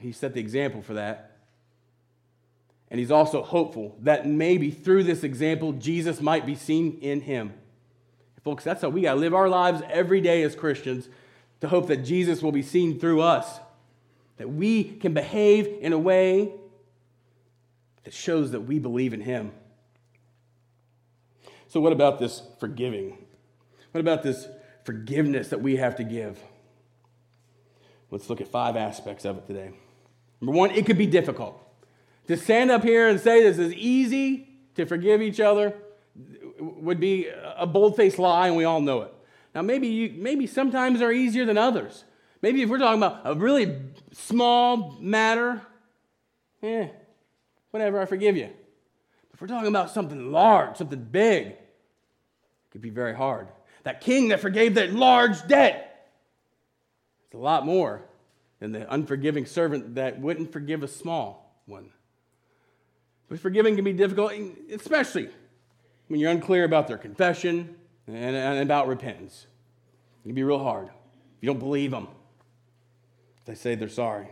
He 0.00 0.12
set 0.12 0.34
the 0.34 0.40
example 0.40 0.82
for 0.82 0.94
that. 0.94 1.36
And 2.90 2.98
he's 2.98 3.10
also 3.10 3.42
hopeful 3.42 3.96
that 4.00 4.26
maybe 4.26 4.70
through 4.70 5.04
this 5.04 5.22
example, 5.22 5.72
Jesus 5.72 6.20
might 6.20 6.46
be 6.46 6.54
seen 6.54 6.98
in 7.00 7.20
him. 7.20 7.52
Folks, 8.44 8.64
that's 8.64 8.82
how 8.82 8.88
we 8.88 9.02
got 9.02 9.14
to 9.14 9.20
live 9.20 9.34
our 9.34 9.48
lives 9.48 9.82
every 9.90 10.20
day 10.20 10.42
as 10.42 10.54
Christians 10.54 11.08
to 11.60 11.68
hope 11.68 11.88
that 11.88 11.98
Jesus 11.98 12.42
will 12.42 12.52
be 12.52 12.62
seen 12.62 12.98
through 12.98 13.20
us, 13.20 13.60
that 14.38 14.48
we 14.48 14.84
can 14.84 15.12
behave 15.12 15.66
in 15.80 15.92
a 15.92 15.98
way 15.98 16.52
that 18.04 18.14
shows 18.14 18.52
that 18.52 18.60
we 18.60 18.78
believe 18.78 19.12
in 19.12 19.20
him. 19.20 19.52
So, 21.68 21.80
what 21.80 21.92
about 21.92 22.18
this 22.18 22.42
forgiving? 22.58 23.18
What 23.92 24.00
about 24.00 24.22
this 24.22 24.48
forgiveness 24.84 25.48
that 25.48 25.60
we 25.60 25.76
have 25.76 25.96
to 25.96 26.04
give? 26.04 26.42
Let's 28.10 28.30
look 28.30 28.40
at 28.40 28.48
five 28.48 28.76
aspects 28.76 29.26
of 29.26 29.36
it 29.36 29.46
today. 29.46 29.70
Number 30.40 30.56
one, 30.56 30.70
it 30.70 30.86
could 30.86 30.96
be 30.96 31.06
difficult. 31.06 31.60
To 32.28 32.36
stand 32.36 32.70
up 32.70 32.82
here 32.82 33.08
and 33.08 33.20
say 33.20 33.42
this 33.42 33.58
is 33.58 33.72
easy 33.74 34.48
to 34.76 34.86
forgive 34.86 35.20
each 35.20 35.40
other 35.40 35.74
would 36.58 37.00
be 37.00 37.28
a 37.56 37.66
bold 37.66 37.96
faced 37.96 38.18
lie, 38.18 38.46
and 38.46 38.56
we 38.56 38.64
all 38.64 38.80
know 38.80 39.02
it. 39.02 39.14
Now, 39.54 39.62
maybe, 39.62 39.88
you, 39.88 40.14
maybe 40.16 40.46
sometimes 40.46 41.00
they're 41.00 41.12
easier 41.12 41.44
than 41.44 41.58
others. 41.58 42.04
Maybe 42.42 42.62
if 42.62 42.70
we're 42.70 42.78
talking 42.78 43.02
about 43.02 43.20
a 43.24 43.34
really 43.34 43.76
small 44.12 44.96
matter, 45.00 45.62
eh, 46.62 46.88
whatever, 47.70 48.00
I 48.00 48.06
forgive 48.06 48.36
you. 48.36 48.50
If 49.38 49.42
we're 49.42 49.46
talking 49.46 49.68
about 49.68 49.92
something 49.92 50.32
large, 50.32 50.78
something 50.78 51.00
big, 51.00 51.46
it 51.46 51.60
could 52.72 52.80
be 52.80 52.90
very 52.90 53.14
hard. 53.14 53.46
That 53.84 54.00
king 54.00 54.30
that 54.30 54.40
forgave 54.40 54.74
that 54.74 54.92
large 54.92 55.46
debt, 55.46 56.10
it's 57.24 57.36
a 57.36 57.38
lot 57.38 57.64
more 57.64 58.02
than 58.58 58.72
the 58.72 58.92
unforgiving 58.92 59.46
servant 59.46 59.94
that 59.94 60.20
wouldn't 60.20 60.52
forgive 60.52 60.82
a 60.82 60.88
small 60.88 61.62
one. 61.66 61.90
But 63.28 63.38
forgiving 63.38 63.76
can 63.76 63.84
be 63.84 63.92
difficult, 63.92 64.32
especially 64.72 65.28
when 66.08 66.18
you're 66.18 66.32
unclear 66.32 66.64
about 66.64 66.88
their 66.88 66.98
confession 66.98 67.76
and, 68.08 68.58
about 68.58 68.88
repentance. 68.88 69.46
It 70.24 70.30
can 70.30 70.34
be 70.34 70.42
real 70.42 70.58
hard 70.58 70.88
if 70.88 71.42
you 71.42 71.46
don't 71.46 71.60
believe 71.60 71.92
them. 71.92 72.08
They 73.44 73.54
say 73.54 73.76
they're 73.76 73.88
sorry. 73.88 74.30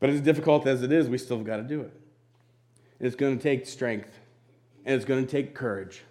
But 0.00 0.08
as 0.08 0.22
difficult 0.22 0.66
as 0.66 0.82
it 0.82 0.90
is, 0.90 1.10
we 1.10 1.18
still 1.18 1.42
got 1.42 1.58
to 1.58 1.62
do 1.62 1.82
it. 1.82 1.97
It's 3.00 3.16
going 3.16 3.36
to 3.36 3.42
take 3.42 3.66
strength, 3.66 4.18
and 4.84 4.94
it's 4.94 5.04
going 5.04 5.24
to 5.24 5.30
take 5.30 5.54
courage. 5.54 6.02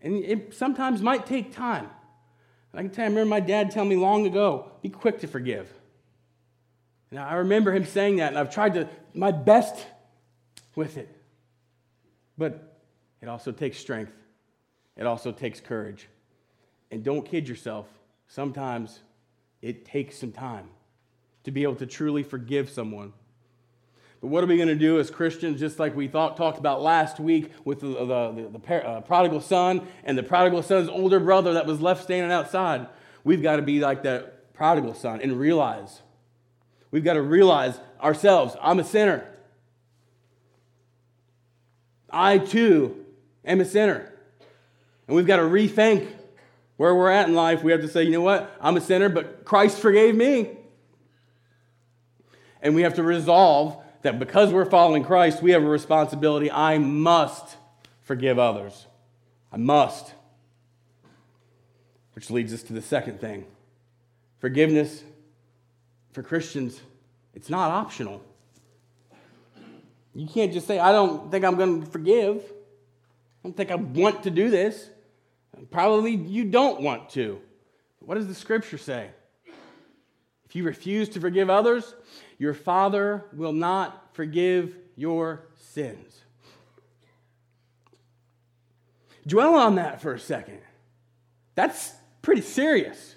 And 0.00 0.24
it 0.24 0.54
sometimes 0.54 1.02
might 1.02 1.26
take 1.26 1.54
time. 1.54 1.88
And 2.72 2.80
I 2.80 2.82
can 2.82 2.90
tell 2.90 3.04
you, 3.04 3.10
I 3.10 3.10
remember 3.10 3.30
my 3.30 3.40
dad 3.40 3.70
telling 3.70 3.90
me 3.90 3.96
long 3.96 4.26
ago 4.26 4.72
be 4.82 4.88
quick 4.88 5.20
to 5.20 5.26
forgive. 5.26 5.70
Now, 7.10 7.28
I 7.28 7.34
remember 7.34 7.72
him 7.72 7.84
saying 7.84 8.16
that, 8.16 8.28
and 8.28 8.38
I've 8.38 8.52
tried 8.52 8.74
to 8.74 8.88
my 9.12 9.30
best 9.30 9.86
with 10.74 10.96
it. 10.96 11.14
But 12.38 12.80
it 13.20 13.28
also 13.28 13.52
takes 13.52 13.78
strength, 13.78 14.14
it 14.96 15.06
also 15.06 15.30
takes 15.32 15.60
courage. 15.60 16.08
And 16.90 17.04
don't 17.04 17.24
kid 17.24 17.48
yourself, 17.48 17.86
sometimes 18.28 19.00
it 19.60 19.84
takes 19.84 20.18
some 20.18 20.32
time 20.32 20.68
to 21.44 21.50
be 21.50 21.62
able 21.62 21.76
to 21.76 21.86
truly 21.86 22.22
forgive 22.22 22.70
someone. 22.70 23.12
But 24.22 24.28
what 24.28 24.44
are 24.44 24.46
we 24.46 24.56
going 24.56 24.68
to 24.68 24.76
do 24.76 25.00
as 25.00 25.10
Christians, 25.10 25.58
just 25.58 25.80
like 25.80 25.96
we 25.96 26.06
thought, 26.06 26.36
talked 26.36 26.56
about 26.56 26.80
last 26.80 27.18
week 27.18 27.50
with 27.64 27.80
the, 27.80 27.88
the, 27.88 28.50
the, 28.52 28.58
the 28.58 28.88
uh, 28.88 29.00
prodigal 29.00 29.40
son 29.40 29.86
and 30.04 30.16
the 30.16 30.22
prodigal 30.22 30.62
son's 30.62 30.88
older 30.88 31.18
brother 31.18 31.54
that 31.54 31.66
was 31.66 31.80
left 31.80 32.04
standing 32.04 32.30
outside? 32.30 32.86
We've 33.24 33.42
got 33.42 33.56
to 33.56 33.62
be 33.62 33.80
like 33.80 34.04
that 34.04 34.54
prodigal 34.54 34.94
son 34.94 35.20
and 35.20 35.36
realize. 35.36 36.02
We've 36.92 37.02
got 37.02 37.14
to 37.14 37.22
realize 37.22 37.80
ourselves 38.00 38.54
I'm 38.62 38.78
a 38.78 38.84
sinner. 38.84 39.26
I 42.08 42.38
too 42.38 43.04
am 43.44 43.60
a 43.60 43.64
sinner. 43.64 44.12
And 45.08 45.16
we've 45.16 45.26
got 45.26 45.38
to 45.38 45.42
rethink 45.42 46.08
where 46.76 46.94
we're 46.94 47.10
at 47.10 47.26
in 47.26 47.34
life. 47.34 47.64
We 47.64 47.72
have 47.72 47.80
to 47.80 47.88
say, 47.88 48.04
you 48.04 48.12
know 48.12 48.20
what? 48.20 48.56
I'm 48.60 48.76
a 48.76 48.80
sinner, 48.80 49.08
but 49.08 49.44
Christ 49.44 49.80
forgave 49.80 50.14
me. 50.14 50.58
And 52.60 52.76
we 52.76 52.82
have 52.82 52.94
to 52.94 53.02
resolve 53.02 53.81
that 54.02 54.18
because 54.18 54.52
we're 54.52 54.64
following 54.64 55.04
Christ, 55.04 55.42
we 55.42 55.52
have 55.52 55.62
a 55.62 55.68
responsibility. 55.68 56.50
I 56.50 56.78
must 56.78 57.56
forgive 58.02 58.38
others. 58.38 58.86
I 59.52 59.56
must. 59.56 60.14
Which 62.14 62.30
leads 62.30 62.52
us 62.52 62.62
to 62.64 62.72
the 62.72 62.82
second 62.82 63.20
thing 63.20 63.46
forgiveness 64.38 65.04
for 66.12 66.22
Christians, 66.22 66.80
it's 67.34 67.48
not 67.48 67.70
optional. 67.70 68.22
You 70.14 70.26
can't 70.26 70.52
just 70.52 70.66
say, 70.66 70.78
I 70.78 70.92
don't 70.92 71.30
think 71.30 71.44
I'm 71.44 71.56
going 71.56 71.80
to 71.82 71.86
forgive. 71.86 72.36
I 72.36 73.48
don't 73.48 73.56
think 73.56 73.70
I 73.70 73.76
want 73.76 74.24
to 74.24 74.30
do 74.30 74.50
this. 74.50 74.90
Probably 75.70 76.14
you 76.14 76.44
don't 76.44 76.82
want 76.82 77.08
to. 77.10 77.40
What 78.00 78.16
does 78.16 78.26
the 78.26 78.34
scripture 78.34 78.78
say? 78.78 79.08
If 80.52 80.56
you 80.56 80.64
refuse 80.64 81.08
to 81.08 81.18
forgive 81.18 81.48
others, 81.48 81.94
your 82.36 82.52
Father 82.52 83.24
will 83.32 83.54
not 83.54 84.10
forgive 84.12 84.76
your 84.96 85.46
sins. 85.56 86.20
Dwell 89.26 89.54
on 89.54 89.76
that 89.76 90.02
for 90.02 90.12
a 90.12 90.18
second. 90.18 90.58
That's 91.54 91.94
pretty 92.20 92.42
serious. 92.42 93.14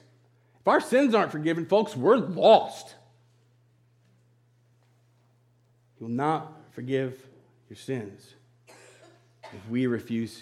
If 0.62 0.68
our 0.70 0.80
sins 0.80 1.14
aren't 1.14 1.34
forgiven, 1.34 1.66
folks, 1.66 1.94
we're 1.94 2.16
lost. 2.16 2.96
He 5.98 6.06
will 6.06 6.12
not 6.12 6.54
forgive 6.72 7.22
your 7.68 7.76
sins 7.76 8.34
if 8.70 9.70
we 9.70 9.88
refuse 9.88 10.42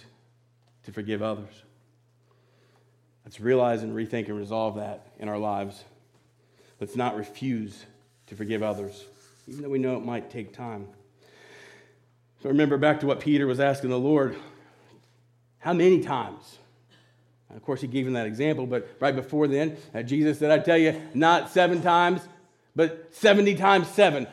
to 0.83 0.91
forgive 0.91 1.23
others. 1.23 1.63
Let's 3.25 3.39
realize 3.39 3.81
and 3.81 3.95
rethink 3.95 4.27
and 4.27 4.37
resolve 4.37 4.75
that 4.75 5.07
in 5.17 5.27
our 5.27 5.39
lives. 5.39 5.83
Let's 6.83 6.97
not 6.97 7.15
refuse 7.15 7.85
to 8.27 8.35
forgive 8.35 8.61
others, 8.61 9.05
even 9.47 9.61
though 9.61 9.69
we 9.69 9.79
know 9.79 9.95
it 9.95 10.03
might 10.03 10.29
take 10.29 10.51
time. 10.51 10.89
So 12.41 12.49
remember 12.49 12.77
back 12.77 12.99
to 12.99 13.05
what 13.05 13.21
Peter 13.21 13.47
was 13.47 13.61
asking 13.61 13.89
the 13.89 13.97
Lord 13.97 14.35
how 15.59 15.71
many 15.71 16.01
times? 16.01 16.57
And 17.47 17.57
of 17.57 17.63
course, 17.63 17.79
he 17.79 17.87
gave 17.87 18.05
him 18.05 18.11
that 18.11 18.25
example, 18.25 18.65
but 18.65 18.89
right 18.99 19.15
before 19.15 19.47
then, 19.47 19.77
uh, 19.95 20.03
Jesus 20.03 20.39
said, 20.39 20.51
I 20.51 20.59
tell 20.59 20.77
you, 20.77 21.01
not 21.13 21.51
seven 21.51 21.81
times, 21.81 22.19
but 22.75 23.15
70 23.15 23.55
times 23.55 23.87
seven. 23.87 24.27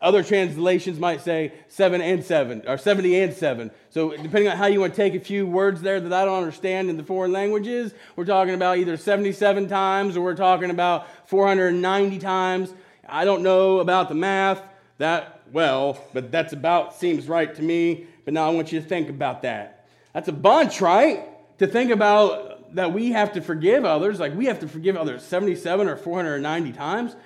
Other 0.00 0.22
translations 0.22 1.00
might 1.00 1.22
say 1.22 1.52
seven 1.66 2.00
and 2.00 2.24
seven, 2.24 2.62
or 2.68 2.78
70 2.78 3.20
and 3.20 3.34
seven. 3.34 3.72
So, 3.90 4.10
depending 4.10 4.46
on 4.46 4.56
how 4.56 4.66
you 4.66 4.80
want 4.80 4.94
to 4.94 4.96
take 4.96 5.16
a 5.16 5.20
few 5.20 5.44
words 5.44 5.80
there 5.80 6.00
that 6.00 6.12
I 6.12 6.24
don't 6.24 6.38
understand 6.38 6.88
in 6.88 6.96
the 6.96 7.02
foreign 7.02 7.32
languages, 7.32 7.92
we're 8.14 8.24
talking 8.24 8.54
about 8.54 8.78
either 8.78 8.96
77 8.96 9.68
times 9.68 10.16
or 10.16 10.20
we're 10.20 10.36
talking 10.36 10.70
about 10.70 11.08
490 11.28 12.18
times. 12.20 12.72
I 13.08 13.24
don't 13.24 13.42
know 13.42 13.80
about 13.80 14.08
the 14.08 14.14
math 14.14 14.62
that 14.98 15.42
well, 15.52 16.00
but 16.12 16.30
that's 16.30 16.52
about 16.52 16.94
seems 16.94 17.28
right 17.28 17.52
to 17.56 17.62
me. 17.62 18.06
But 18.24 18.34
now 18.34 18.46
I 18.46 18.50
want 18.50 18.70
you 18.70 18.80
to 18.80 18.86
think 18.86 19.08
about 19.08 19.42
that. 19.42 19.88
That's 20.12 20.28
a 20.28 20.32
bunch, 20.32 20.80
right? 20.80 21.24
To 21.58 21.66
think 21.66 21.90
about 21.90 22.74
that 22.74 22.92
we 22.92 23.12
have 23.12 23.32
to 23.32 23.40
forgive 23.40 23.84
others, 23.84 24.20
like 24.20 24.34
we 24.34 24.46
have 24.46 24.60
to 24.60 24.68
forgive 24.68 24.96
others 24.96 25.24
77 25.24 25.88
or 25.88 25.96
490 25.96 26.72
times. 26.72 27.16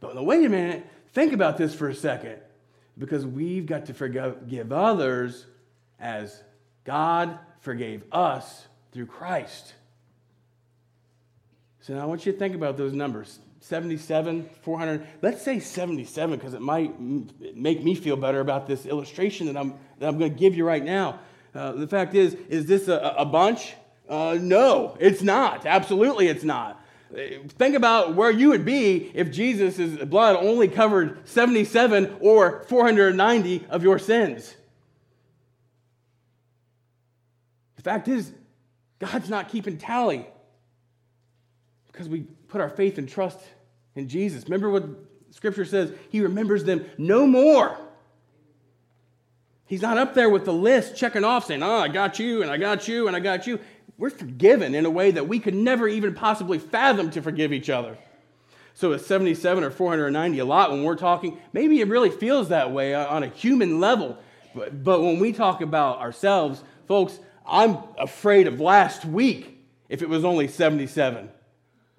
But 0.00 0.22
wait 0.24 0.44
a 0.44 0.48
minute, 0.48 0.86
think 1.12 1.32
about 1.32 1.56
this 1.56 1.74
for 1.74 1.88
a 1.88 1.94
second. 1.94 2.38
Because 2.98 3.24
we've 3.24 3.66
got 3.66 3.86
to 3.86 3.94
forgive 3.94 4.72
others 4.72 5.46
as 5.98 6.42
God 6.84 7.38
forgave 7.60 8.04
us 8.12 8.66
through 8.92 9.06
Christ. 9.06 9.74
So 11.80 11.94
now 11.94 12.02
I 12.02 12.04
want 12.04 12.26
you 12.26 12.32
to 12.32 12.38
think 12.38 12.54
about 12.54 12.76
those 12.76 12.92
numbers 12.92 13.38
77, 13.60 14.48
400. 14.62 15.06
Let's 15.22 15.42
say 15.42 15.60
77 15.60 16.38
because 16.38 16.54
it 16.54 16.62
might 16.62 16.98
make 17.00 17.84
me 17.84 17.94
feel 17.94 18.16
better 18.16 18.40
about 18.40 18.66
this 18.66 18.86
illustration 18.86 19.46
that 19.46 19.56
I'm, 19.56 19.74
that 19.98 20.08
I'm 20.08 20.18
going 20.18 20.32
to 20.32 20.38
give 20.38 20.54
you 20.54 20.66
right 20.66 20.84
now. 20.84 21.20
Uh, 21.54 21.72
the 21.72 21.86
fact 21.86 22.14
is, 22.14 22.34
is 22.48 22.66
this 22.66 22.88
a, 22.88 23.14
a 23.18 23.24
bunch? 23.24 23.74
Uh, 24.08 24.38
no, 24.40 24.96
it's 24.98 25.22
not. 25.22 25.66
Absolutely, 25.66 26.28
it's 26.28 26.44
not. 26.44 26.79
Think 27.12 27.74
about 27.74 28.14
where 28.14 28.30
you 28.30 28.50
would 28.50 28.64
be 28.64 29.10
if 29.14 29.32
Jesus' 29.32 30.04
blood 30.04 30.36
only 30.36 30.68
covered 30.68 31.28
77 31.28 32.18
or 32.20 32.64
490 32.68 33.66
of 33.68 33.82
your 33.82 33.98
sins. 33.98 34.54
The 37.76 37.82
fact 37.82 38.06
is, 38.06 38.32
God's 39.00 39.28
not 39.28 39.48
keeping 39.48 39.76
tally 39.78 40.26
because 41.88 42.08
we 42.08 42.26
put 42.48 42.60
our 42.60 42.68
faith 42.68 42.98
and 42.98 43.08
trust 43.08 43.38
in 43.96 44.08
Jesus. 44.08 44.44
Remember 44.44 44.70
what 44.70 44.84
Scripture 45.30 45.64
says? 45.64 45.92
He 46.10 46.20
remembers 46.20 46.64
them 46.64 46.84
no 46.98 47.26
more. 47.26 47.76
He's 49.66 49.82
not 49.82 49.98
up 49.98 50.14
there 50.14 50.28
with 50.28 50.44
the 50.44 50.52
list 50.52 50.96
checking 50.96 51.24
off 51.24 51.46
saying, 51.46 51.62
Oh, 51.62 51.78
I 51.78 51.88
got 51.88 52.18
you, 52.18 52.42
and 52.42 52.50
I 52.50 52.56
got 52.56 52.88
you, 52.88 53.06
and 53.06 53.16
I 53.16 53.20
got 53.20 53.46
you. 53.46 53.60
We're 54.00 54.08
forgiven 54.08 54.74
in 54.74 54.86
a 54.86 54.90
way 54.90 55.10
that 55.10 55.28
we 55.28 55.38
could 55.38 55.54
never 55.54 55.86
even 55.86 56.14
possibly 56.14 56.58
fathom 56.58 57.10
to 57.10 57.20
forgive 57.20 57.52
each 57.52 57.68
other. 57.68 57.98
So, 58.72 58.94
at 58.94 59.02
77 59.02 59.62
or 59.62 59.70
490, 59.70 60.38
a 60.38 60.44
lot 60.46 60.70
when 60.70 60.84
we're 60.84 60.96
talking, 60.96 61.38
maybe 61.52 61.82
it 61.82 61.88
really 61.88 62.08
feels 62.08 62.48
that 62.48 62.72
way 62.72 62.94
on 62.94 63.22
a 63.22 63.26
human 63.26 63.78
level. 63.78 64.16
But, 64.54 64.82
but 64.82 65.02
when 65.02 65.20
we 65.20 65.34
talk 65.34 65.60
about 65.60 65.98
ourselves, 65.98 66.64
folks, 66.88 67.18
I'm 67.46 67.76
afraid 67.98 68.46
of 68.46 68.58
last 68.58 69.04
week 69.04 69.62
if 69.90 70.00
it 70.00 70.08
was 70.08 70.24
only 70.24 70.48
77. 70.48 71.28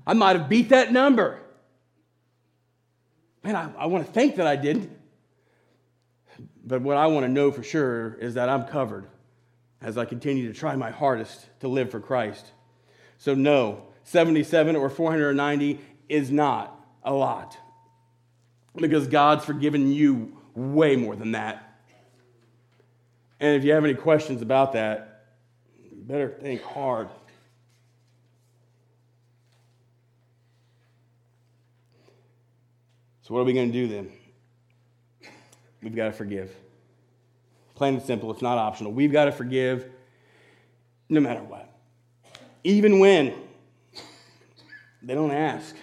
I 0.08 0.14
might 0.14 0.38
have 0.38 0.50
beat 0.50 0.70
that 0.70 0.92
number. 0.92 1.40
Man, 3.44 3.56
I, 3.56 3.70
I 3.78 3.86
want 3.86 4.08
to 4.08 4.12
think 4.12 4.38
that 4.38 4.48
I 4.48 4.56
didn't. 4.56 4.90
But 6.66 6.82
what 6.82 6.98
I 6.98 7.06
want 7.06 7.28
to 7.28 7.32
know 7.32 7.52
for 7.52 7.62
sure 7.62 8.16
is 8.16 8.34
that 8.34 8.50
I'm 8.50 8.66
covered 8.66 9.06
as 9.82 9.98
I 9.98 10.06
continue 10.06 10.48
to 10.52 10.58
try 10.58 10.76
my 10.76 10.92
hardest 10.92 11.48
to 11.62 11.68
live 11.68 11.90
for 11.90 12.00
Christ. 12.00 12.46
So, 13.18 13.34
no, 13.34 13.84
77 14.04 14.76
or 14.76 14.90
490 14.90 15.80
is 16.10 16.32
not 16.32 16.78
a 17.04 17.14
lot 17.14 17.58
because 18.76 19.08
God's 19.08 19.46
forgiven 19.46 19.92
you 19.92 20.38
way 20.56 20.96
more 20.96 21.16
than 21.16 21.32
that. 21.32 21.68
And 23.40 23.56
if 23.56 23.64
you 23.64 23.74
have 23.74 23.84
any 23.84 23.96
questions 23.96 24.42
about 24.42 24.74
that, 24.74 25.26
you 25.84 25.98
better 26.04 26.30
think 26.30 26.62
hard. 26.62 27.10
So, 33.24 33.34
what 33.34 33.42
are 33.42 33.46
we 33.46 33.54
going 33.54 33.72
to 33.72 33.74
do 33.74 33.88
then? 33.88 34.12
We've 35.82 35.96
got 35.96 36.06
to 36.06 36.12
forgive. 36.12 36.54
Plain 37.82 37.96
and 37.96 38.04
simple, 38.04 38.30
it's 38.30 38.44
not 38.44 38.60
optional. 38.60 38.92
We've 38.92 39.12
got 39.12 39.26
to 39.26 39.32
forgive 39.32 39.90
no 41.10 41.20
matter 41.20 41.42
what. 41.42 41.68
Even 42.64 43.00
when 43.00 43.34
they 45.02 45.16
don't 45.16 45.32
ask. 45.32 45.76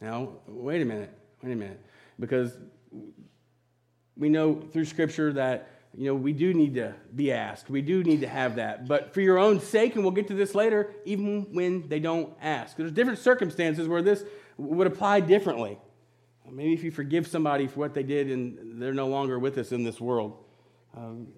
Now, 0.00 0.30
wait 0.48 0.82
a 0.82 0.84
minute, 0.84 1.16
wait 1.40 1.52
a 1.52 1.54
minute. 1.54 1.80
Because 2.18 2.58
we 4.16 4.28
know 4.28 4.60
through 4.72 4.86
Scripture 4.86 5.32
that 5.34 5.70
you 5.96 6.06
know 6.06 6.16
we 6.16 6.32
do 6.32 6.52
need 6.52 6.74
to 6.74 6.96
be 7.14 7.30
asked. 7.30 7.70
We 7.70 7.80
do 7.80 8.02
need 8.02 8.22
to 8.22 8.28
have 8.28 8.56
that. 8.56 8.88
But 8.88 9.14
for 9.14 9.20
your 9.20 9.38
own 9.38 9.60
sake, 9.60 9.94
and 9.94 10.02
we'll 10.02 10.10
get 10.10 10.26
to 10.26 10.34
this 10.34 10.56
later, 10.56 10.90
even 11.04 11.54
when 11.54 11.88
they 11.88 12.00
don't 12.00 12.34
ask. 12.42 12.76
There's 12.76 12.90
different 12.90 13.20
circumstances 13.20 13.86
where 13.86 14.02
this 14.02 14.24
would 14.56 14.88
apply 14.88 15.20
differently. 15.20 15.78
Maybe 16.50 16.72
if 16.72 16.82
you 16.82 16.90
forgive 16.90 17.28
somebody 17.28 17.68
for 17.68 17.78
what 17.78 17.94
they 17.94 18.02
did 18.02 18.32
and 18.32 18.82
they're 18.82 18.92
no 18.92 19.06
longer 19.06 19.38
with 19.38 19.58
us 19.58 19.70
in 19.70 19.84
this 19.84 20.00
world. 20.00 20.36
Um, 20.96 21.28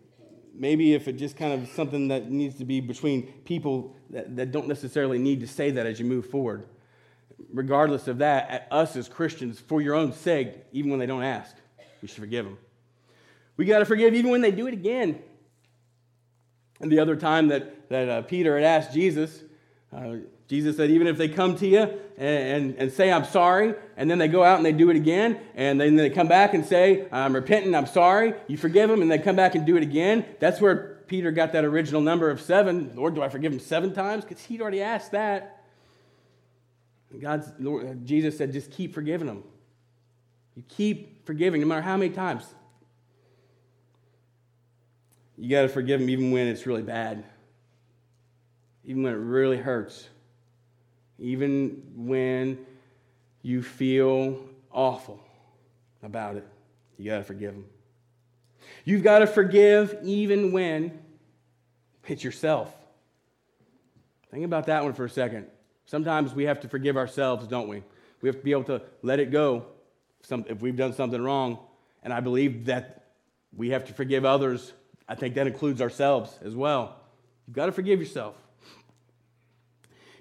maybe 0.55 0.95
if 0.95 1.09
it 1.09 1.15
just 1.15 1.37
kind 1.37 1.53
of 1.53 1.69
something 1.71 2.09
that 2.09 2.31
needs 2.31 2.57
to 2.57 2.65
be 2.65 2.81
between 2.81 3.25
people 3.45 3.97
that, 4.11 4.37
that 4.37 4.53
don't 4.53 4.69
necessarily 4.69 5.19
need 5.19 5.41
to 5.41 5.47
say 5.47 5.71
that 5.71 5.87
as 5.87 5.99
you 5.99 6.07
move 6.07 6.27
forward. 6.27 6.67
Regardless 7.53 8.09
of 8.09 8.19
that, 8.19 8.69
us 8.71 8.97
as 8.97 9.09
Christians, 9.09 9.59
for 9.59 9.81
your 9.81 9.95
own 9.95 10.13
sake, 10.13 10.55
even 10.73 10.91
when 10.91 11.01
they 11.01 11.07
don't 11.07 11.23
ask, 11.23 11.57
we 12.01 12.09
should 12.09 12.19
forgive 12.19 12.45
them. 12.45 12.59
We 13.57 13.65
got 13.65 13.81
to 13.81 13.85
forgive 13.85 14.15
even 14.15 14.31
when 14.31 14.41
they 14.41 14.53
do 14.53 14.67
it 14.67 14.75
again. 14.75 15.21
And 16.81 16.91
the 16.91 16.99
other 16.99 17.17
time 17.17 17.49
that, 17.49 17.89
that 17.91 18.09
uh, 18.09 18.23
Peter 18.23 18.57
had 18.57 18.65
asked 18.65 18.93
Jesus, 18.93 19.43
uh, 19.93 20.17
Jesus 20.53 20.77
said, 20.77 20.91
even 20.91 21.07
if 21.07 21.17
they 21.17 21.31
come 21.31 21.57
to 21.57 21.67
you 21.67 21.81
and, 21.81 21.95
and, 22.19 22.75
and, 22.77 22.93
say, 22.93 23.11
I'm 23.11 23.25
sorry, 23.25 23.73
and 23.97 24.11
then 24.11 24.19
they 24.19 24.29
go 24.29 24.45
out 24.45 24.59
and 24.59 24.67
they 24.67 24.73
do 24.73 24.91
it 24.91 24.97
again, 24.97 25.41
and 25.55 25.81
then 25.81 25.97
they 25.97 26.11
come 26.11 26.29
back 26.29 26.53
and 26.53 26.63
say, 26.63 27.09
I'm 27.11 27.35
repentant, 27.35 27.75
I'm 27.75 27.87
sorry, 27.87 28.35
you 28.49 28.59
forgive 28.59 28.91
them, 28.91 29.01
and 29.01 29.11
they 29.11 29.19
come 29.19 29.35
back 29.35 29.55
and 29.55 29.65
do 29.65 29.79
it 29.79 29.83
again. 29.83 30.27
That's 30.41 30.61
where 30.61 30.99
Peter 31.07 31.31
got 31.31 31.55
that 31.55 31.65
original 31.65 32.03
number 32.03 32.29
of 32.29 32.39
seven. 32.39 32.93
Lord, 32.95 33.15
do 33.15 33.23
I 33.23 33.31
forgive 33.31 33.51
him 33.51 33.61
seven 33.61 33.95
times? 33.95 34.27
Because 34.27 34.45
he'd 34.45 34.61
already 34.61 34.83
asked 34.83 35.13
that. 35.13 35.65
God's, 37.19 37.51
Lord, 37.59 38.05
Jesus 38.05 38.37
said, 38.37 38.53
just 38.53 38.71
keep 38.71 38.93
forgiving 38.93 39.29
them. 39.29 39.45
You 40.55 40.65
keep 40.69 41.25
forgiving, 41.25 41.63
no 41.63 41.67
matter 41.67 41.81
how 41.81 41.97
many 41.97 42.13
times. 42.13 42.45
You 45.39 45.49
got 45.49 45.63
to 45.63 45.69
forgive 45.69 46.01
them 46.01 46.11
even 46.11 46.31
when 46.31 46.47
it's 46.47 46.67
really 46.67 46.83
bad, 46.83 47.25
even 48.85 49.03
when 49.03 49.15
it 49.15 49.17
really 49.17 49.57
hurts 49.57 50.09
even 51.19 51.83
when 51.95 52.59
you 53.43 53.63
feel 53.63 54.39
awful 54.71 55.21
about 56.03 56.37
it. 56.37 56.47
You 56.99 57.11
got 57.11 57.19
to 57.19 57.25
forgive 57.25 57.53
them. 57.53 57.67
You've 58.85 59.03
got 59.03 59.21
to 59.21 59.27
forgive 59.27 59.99
even 60.03 60.53
when 60.53 60.99
it's 62.07 62.23
yourself. 62.23 62.75
Think 64.31 64.45
about 64.45 64.67
that 64.67 64.85
one 64.85 64.93
for 64.93 65.05
a 65.05 65.11
second. 65.11 65.47
Sometimes 65.87 66.35
we 66.35 66.45
have 66.45 66.61
to 66.61 66.69
forgive 66.69 66.97
ourselves, 66.97 67.47
don't 67.47 67.69
we? 67.69 67.83
We 68.21 68.29
have 68.29 68.37
to 68.37 68.43
be 68.43 68.53
able 68.53 68.65
to 68.65 68.83
let 69.03 69.21
it 69.21 69.31
go 69.31 69.67
if 70.31 70.61
we've 70.63 70.77
done 70.77 70.95
something 70.95 71.21
wrong. 71.21 71.59
And 72.03 72.13
I 72.13 72.21
believe 72.21 72.67
that 72.67 73.07
we 73.55 73.71
have 73.71 73.85
to 73.87 73.93
forgive 73.93 74.25
others. 74.25 74.73
I 75.09 75.15
think 75.15 75.35
that 75.35 75.47
includes 75.47 75.83
ourselves 75.83 76.39
as 76.43 76.55
well. 76.55 76.97
You've 77.47 77.57
got 77.57 77.67
to 77.67 77.73
forgive 77.73 78.01
yourself. 78.01 78.37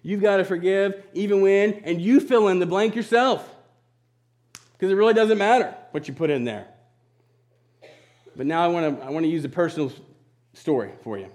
You've 0.04 0.22
got 0.22 0.38
to 0.38 0.44
forgive 0.44 1.04
even 1.14 1.42
when, 1.42 1.74
and 1.84 2.02
you 2.02 2.20
fill 2.20 2.48
in 2.48 2.60
the 2.60 2.66
blank 2.66 2.96
yourself. 2.96 3.48
Because 4.74 4.92
it 4.92 4.96
really 4.96 5.14
doesn't 5.14 5.38
matter 5.38 5.76
what 5.92 6.08
you 6.08 6.14
put 6.14 6.30
in 6.30 6.44
there. 6.44 6.68
But 8.36 8.48
now 8.48 8.64
I 8.64 8.68
want 8.68 9.00
to 9.00 9.06
I 9.06 9.10
want 9.10 9.26
to 9.26 9.30
use 9.30 9.46
a 9.46 9.50
personal 9.50 9.92
story 10.54 10.92
for 11.04 11.18
you. 11.18 11.30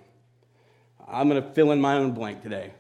I'm 1.07 1.29
going 1.29 1.41
to 1.41 1.49
fill 1.51 1.71
in 1.71 1.81
my 1.81 1.95
own 1.95 2.13
blank 2.13 2.43
today. 2.43 2.73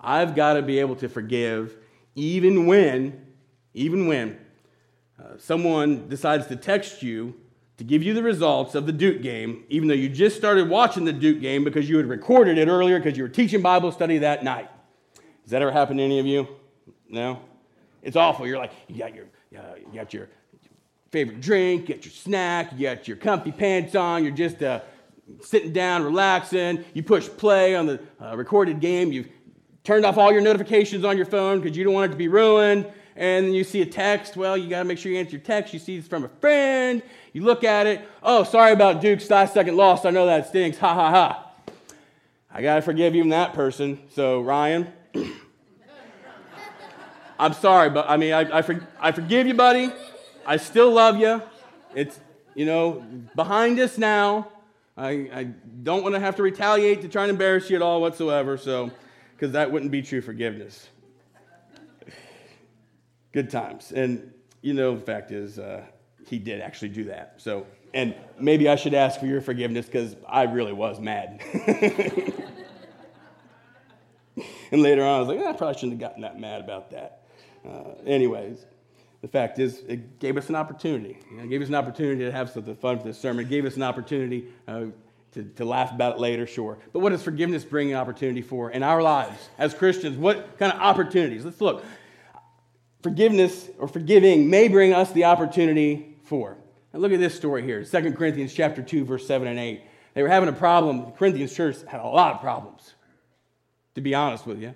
I've 0.00 0.34
got 0.34 0.54
to 0.54 0.62
be 0.62 0.78
able 0.78 0.96
to 0.96 1.08
forgive 1.08 1.76
even 2.14 2.66
when, 2.66 3.26
even 3.74 4.06
when 4.06 4.38
uh, 5.22 5.36
someone 5.38 6.08
decides 6.08 6.46
to 6.46 6.56
text 6.56 7.02
you 7.02 7.34
to 7.76 7.84
give 7.84 8.02
you 8.02 8.14
the 8.14 8.22
results 8.22 8.74
of 8.74 8.86
the 8.86 8.92
Duke 8.92 9.20
game, 9.20 9.64
even 9.68 9.88
though 9.88 9.94
you 9.94 10.08
just 10.08 10.36
started 10.36 10.70
watching 10.70 11.04
the 11.04 11.12
Duke 11.12 11.40
game 11.40 11.62
because 11.62 11.88
you 11.88 11.98
had 11.98 12.06
recorded 12.06 12.56
it 12.56 12.68
earlier 12.68 12.98
because 12.98 13.18
you 13.18 13.22
were 13.22 13.28
teaching 13.28 13.60
Bible 13.60 13.92
study 13.92 14.18
that 14.18 14.42
night. 14.42 14.70
Has 15.46 15.52
that 15.52 15.62
ever 15.62 15.70
happened 15.70 16.00
to 16.00 16.04
any 16.04 16.18
of 16.18 16.26
you? 16.26 16.48
No? 17.08 17.38
It's 18.02 18.16
awful. 18.16 18.48
You're 18.48 18.58
like, 18.58 18.72
you 18.88 18.98
got 18.98 19.14
your, 19.14 19.26
uh, 19.56 19.76
you 19.78 19.94
got 19.94 20.12
your 20.12 20.28
favorite 21.12 21.40
drink, 21.40 21.88
you 21.88 21.94
got 21.94 22.04
your 22.04 22.10
snack, 22.10 22.72
you 22.72 22.88
got 22.88 23.06
your 23.06 23.16
comfy 23.16 23.52
pants 23.52 23.94
on, 23.94 24.24
you're 24.24 24.32
just 24.32 24.60
uh, 24.60 24.80
sitting 25.40 25.72
down, 25.72 26.02
relaxing. 26.02 26.84
You 26.94 27.04
push 27.04 27.28
play 27.28 27.76
on 27.76 27.86
the 27.86 28.00
uh, 28.20 28.36
recorded 28.36 28.80
game. 28.80 29.12
You've 29.12 29.28
turned 29.84 30.04
off 30.04 30.18
all 30.18 30.32
your 30.32 30.40
notifications 30.40 31.04
on 31.04 31.16
your 31.16 31.26
phone 31.26 31.60
because 31.60 31.76
you 31.76 31.84
don't 31.84 31.94
want 31.94 32.10
it 32.10 32.14
to 32.14 32.18
be 32.18 32.26
ruined. 32.26 32.84
And 33.14 33.46
then 33.46 33.54
you 33.54 33.62
see 33.62 33.82
a 33.82 33.86
text. 33.86 34.36
Well, 34.36 34.56
you 34.56 34.68
got 34.68 34.80
to 34.80 34.84
make 34.84 34.98
sure 34.98 35.12
you 35.12 35.18
answer 35.18 35.30
your 35.30 35.42
text. 35.42 35.72
You 35.72 35.78
see 35.78 35.96
it's 35.96 36.08
from 36.08 36.24
a 36.24 36.28
friend. 36.28 37.02
You 37.32 37.44
look 37.44 37.62
at 37.62 37.86
it. 37.86 38.06
Oh, 38.20 38.42
sorry 38.42 38.72
about 38.72 39.00
Duke's 39.00 39.30
last 39.30 39.54
second 39.54 39.76
loss. 39.76 40.04
I 40.04 40.10
know 40.10 40.26
that 40.26 40.48
stinks. 40.48 40.76
Ha 40.78 40.92
ha 40.92 41.10
ha. 41.10 41.52
I 42.50 42.62
got 42.62 42.76
to 42.76 42.82
forgive 42.82 43.14
even 43.14 43.28
that 43.30 43.54
person. 43.54 44.00
So, 44.10 44.40
Ryan, 44.40 44.92
I'm 47.38 47.52
sorry, 47.52 47.90
but 47.90 48.08
I 48.08 48.16
mean, 48.16 48.32
I, 48.32 48.58
I, 48.58 48.62
for, 48.62 48.86
I 48.98 49.12
forgive 49.12 49.46
you, 49.46 49.54
buddy. 49.54 49.92
I 50.46 50.56
still 50.56 50.90
love 50.90 51.18
you. 51.18 51.42
It's, 51.94 52.18
you 52.54 52.64
know, 52.64 53.04
behind 53.34 53.78
us 53.78 53.98
now. 53.98 54.48
I, 54.96 55.10
I 55.10 55.44
don't 55.82 56.02
want 56.02 56.14
to 56.14 56.20
have 56.20 56.36
to 56.36 56.42
retaliate 56.42 57.02
to 57.02 57.08
try 57.08 57.24
and 57.24 57.30
embarrass 57.30 57.68
you 57.68 57.76
at 57.76 57.82
all 57.82 58.00
whatsoever, 58.00 58.56
so, 58.56 58.90
because 59.34 59.52
that 59.52 59.70
wouldn't 59.70 59.90
be 59.90 60.00
true 60.00 60.22
forgiveness. 60.22 60.88
Good 63.32 63.50
times. 63.50 63.92
And, 63.92 64.32
you 64.62 64.72
know, 64.72 64.94
the 64.94 65.02
fact 65.02 65.32
is, 65.32 65.58
uh, 65.58 65.84
he 66.26 66.38
did 66.38 66.62
actually 66.62 66.88
do 66.88 67.04
that. 67.04 67.34
So, 67.36 67.66
and 67.92 68.14
maybe 68.40 68.68
I 68.68 68.76
should 68.76 68.94
ask 68.94 69.20
for 69.20 69.26
your 69.26 69.42
forgiveness 69.42 69.86
because 69.86 70.16
I 70.26 70.44
really 70.44 70.72
was 70.72 70.98
mad. 70.98 71.42
and 74.72 74.82
later 74.82 75.04
on, 75.04 75.16
I 75.16 75.18
was 75.20 75.28
like, 75.28 75.38
eh, 75.38 75.48
I 75.48 75.52
probably 75.52 75.74
shouldn't 75.74 76.00
have 76.00 76.10
gotten 76.10 76.22
that 76.22 76.38
mad 76.38 76.60
about 76.60 76.90
that. 76.90 77.22
Uh, 77.66 77.92
anyways, 78.06 78.64
the 79.22 79.28
fact 79.28 79.58
is, 79.58 79.80
it 79.88 80.18
gave 80.20 80.36
us 80.36 80.48
an 80.48 80.54
opportunity. 80.54 81.18
You 81.30 81.38
know, 81.38 81.44
it 81.44 81.50
gave 81.50 81.62
us 81.62 81.68
an 81.68 81.74
opportunity 81.74 82.24
to 82.24 82.32
have 82.32 82.50
something 82.50 82.76
fun 82.76 82.98
for 82.98 83.04
this 83.04 83.18
sermon. 83.18 83.46
It 83.46 83.48
gave 83.48 83.64
us 83.64 83.76
an 83.76 83.82
opportunity 83.82 84.46
uh, 84.68 84.86
to, 85.32 85.44
to 85.44 85.64
laugh 85.64 85.92
about 85.92 86.16
it 86.16 86.20
later, 86.20 86.46
sure. 86.46 86.78
But 86.92 87.00
what 87.00 87.10
does 87.10 87.22
forgiveness 87.22 87.64
bring 87.64 87.90
an 87.90 87.98
opportunity 87.98 88.42
for 88.42 88.70
in 88.70 88.82
our 88.82 89.02
lives 89.02 89.48
as 89.58 89.74
Christians? 89.74 90.16
What 90.16 90.58
kind 90.58 90.72
of 90.72 90.80
opportunities? 90.80 91.44
Let's 91.44 91.60
look. 91.60 91.84
Forgiveness 93.02 93.68
or 93.78 93.86
forgiving 93.86 94.48
may 94.48 94.68
bring 94.68 94.92
us 94.92 95.12
the 95.12 95.24
opportunity 95.24 96.16
for. 96.24 96.56
Now 96.92 97.00
look 97.00 97.12
at 97.12 97.20
this 97.20 97.34
story 97.34 97.62
here 97.62 97.84
2 97.84 98.12
Corinthians 98.12 98.54
chapter 98.54 98.82
2, 98.82 99.04
verse 99.04 99.26
7 99.26 99.46
and 99.46 99.58
8. 99.58 99.82
They 100.14 100.22
were 100.22 100.28
having 100.28 100.48
a 100.48 100.52
problem. 100.52 101.04
The 101.04 101.10
Corinthians 101.12 101.54
church 101.54 101.76
had 101.86 102.00
a 102.00 102.06
lot 102.06 102.34
of 102.34 102.40
problems, 102.40 102.94
to 103.96 104.00
be 104.02 104.14
honest 104.14 104.46
with 104.46 104.60
you. 104.60 104.74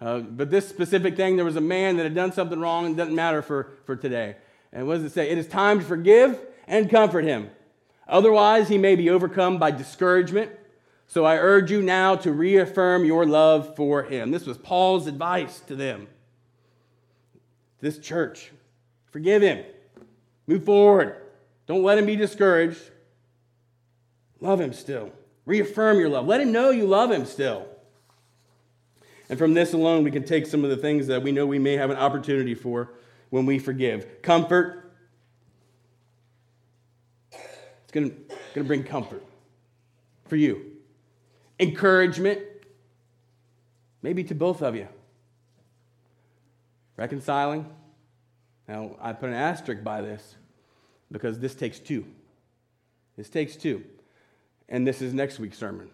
Uh, 0.00 0.20
but 0.20 0.50
this 0.50 0.68
specific 0.68 1.16
thing, 1.16 1.36
there 1.36 1.44
was 1.44 1.56
a 1.56 1.60
man 1.60 1.96
that 1.96 2.04
had 2.04 2.14
done 2.14 2.32
something 2.32 2.60
wrong, 2.60 2.86
and 2.86 2.96
doesn't 2.96 3.14
matter 3.14 3.42
for, 3.42 3.72
for 3.84 3.96
today. 3.96 4.36
And 4.72 4.86
what 4.86 4.96
does 4.96 5.04
it 5.04 5.12
say? 5.12 5.30
It 5.30 5.38
is 5.38 5.48
time 5.48 5.80
to 5.80 5.84
forgive 5.84 6.38
and 6.66 6.88
comfort 6.88 7.24
him. 7.24 7.50
Otherwise, 8.06 8.68
he 8.68 8.78
may 8.78 8.94
be 8.94 9.08
overcome 9.08 9.58
by 9.58 9.70
discouragement. 9.70 10.52
So 11.06 11.24
I 11.24 11.36
urge 11.38 11.70
you 11.70 11.80
now 11.80 12.14
to 12.16 12.30
reaffirm 12.30 13.06
your 13.06 13.24
love 13.24 13.74
for 13.74 14.02
him. 14.02 14.30
This 14.30 14.44
was 14.44 14.58
Paul's 14.58 15.06
advice 15.06 15.60
to 15.60 15.74
them. 15.74 16.06
This 17.80 17.98
church. 17.98 18.52
Forgive 19.10 19.40
him. 19.40 19.64
Move 20.46 20.64
forward. 20.64 21.16
Don't 21.66 21.82
let 21.82 21.96
him 21.96 22.04
be 22.04 22.16
discouraged. 22.16 22.82
Love 24.40 24.60
him 24.60 24.74
still. 24.74 25.10
Reaffirm 25.46 25.98
your 25.98 26.10
love. 26.10 26.26
Let 26.26 26.42
him 26.42 26.52
know 26.52 26.68
you 26.68 26.86
love 26.86 27.10
him 27.10 27.24
still. 27.24 27.66
And 29.28 29.38
from 29.38 29.54
this 29.54 29.72
alone, 29.74 30.04
we 30.04 30.10
can 30.10 30.24
take 30.24 30.46
some 30.46 30.64
of 30.64 30.70
the 30.70 30.76
things 30.76 31.06
that 31.08 31.22
we 31.22 31.32
know 31.32 31.46
we 31.46 31.58
may 31.58 31.76
have 31.76 31.90
an 31.90 31.96
opportunity 31.96 32.54
for 32.54 32.94
when 33.30 33.44
we 33.44 33.58
forgive. 33.58 34.22
Comfort. 34.22 34.92
It's 37.32 37.92
going 37.92 38.14
to 38.54 38.64
bring 38.64 38.84
comfort 38.84 39.22
for 40.26 40.36
you. 40.36 40.72
Encouragement. 41.60 42.40
Maybe 44.00 44.24
to 44.24 44.34
both 44.34 44.62
of 44.62 44.76
you. 44.76 44.88
Reconciling. 46.96 47.66
Now, 48.66 48.96
I 49.00 49.12
put 49.12 49.28
an 49.28 49.34
asterisk 49.34 49.82
by 49.82 50.02
this 50.02 50.36
because 51.10 51.38
this 51.38 51.54
takes 51.54 51.78
two. 51.78 52.06
This 53.16 53.28
takes 53.28 53.56
two. 53.56 53.84
And 54.68 54.86
this 54.86 55.02
is 55.02 55.12
next 55.14 55.38
week's 55.38 55.58
sermon. 55.58 55.90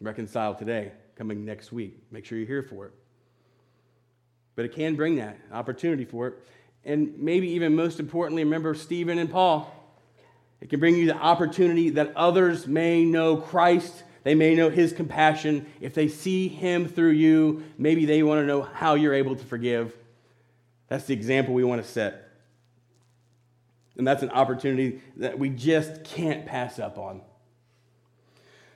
Reconcile 0.00 0.54
today 0.54 0.92
coming 1.18 1.44
next 1.44 1.72
week. 1.72 1.98
Make 2.12 2.24
sure 2.24 2.38
you're 2.38 2.46
here 2.46 2.62
for 2.62 2.86
it. 2.86 2.92
But 4.54 4.64
it 4.64 4.72
can 4.74 4.94
bring 4.94 5.16
that 5.16 5.36
opportunity 5.52 6.04
for 6.04 6.28
it. 6.28 6.34
And 6.84 7.18
maybe 7.18 7.48
even 7.50 7.74
most 7.74 8.00
importantly, 8.00 8.44
remember 8.44 8.74
Stephen 8.74 9.18
and 9.18 9.30
Paul. 9.30 9.74
It 10.60 10.70
can 10.70 10.80
bring 10.80 10.96
you 10.96 11.06
the 11.06 11.16
opportunity 11.16 11.90
that 11.90 12.16
others 12.16 12.66
may 12.66 13.04
know 13.04 13.36
Christ. 13.36 14.04
They 14.22 14.34
may 14.34 14.54
know 14.54 14.70
his 14.70 14.92
compassion. 14.92 15.66
If 15.80 15.94
they 15.94 16.08
see 16.08 16.48
him 16.48 16.88
through 16.88 17.10
you, 17.10 17.64
maybe 17.76 18.04
they 18.04 18.22
want 18.22 18.40
to 18.40 18.46
know 18.46 18.62
how 18.62 18.94
you're 18.94 19.14
able 19.14 19.36
to 19.36 19.44
forgive. 19.44 19.94
That's 20.88 21.04
the 21.04 21.14
example 21.14 21.54
we 21.54 21.64
want 21.64 21.84
to 21.84 21.88
set. 21.88 22.28
And 23.96 24.06
that's 24.06 24.22
an 24.22 24.30
opportunity 24.30 25.02
that 25.16 25.38
we 25.38 25.50
just 25.50 26.04
can't 26.04 26.46
pass 26.46 26.78
up 26.78 26.98
on. 26.98 27.22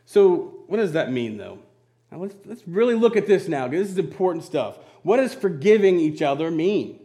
So, 0.04 0.64
what 0.66 0.78
does 0.78 0.92
that 0.92 1.12
mean, 1.12 1.36
though? 1.36 1.60
Now 2.12 2.18
let's, 2.18 2.36
let's 2.44 2.62
really 2.68 2.94
look 2.94 3.16
at 3.16 3.26
this 3.26 3.48
now, 3.48 3.66
because 3.66 3.86
this 3.86 3.92
is 3.92 3.98
important 3.98 4.44
stuff. 4.44 4.78
What 5.02 5.16
does 5.16 5.32
forgiving 5.34 5.98
each 5.98 6.20
other 6.20 6.50
mean? 6.50 7.00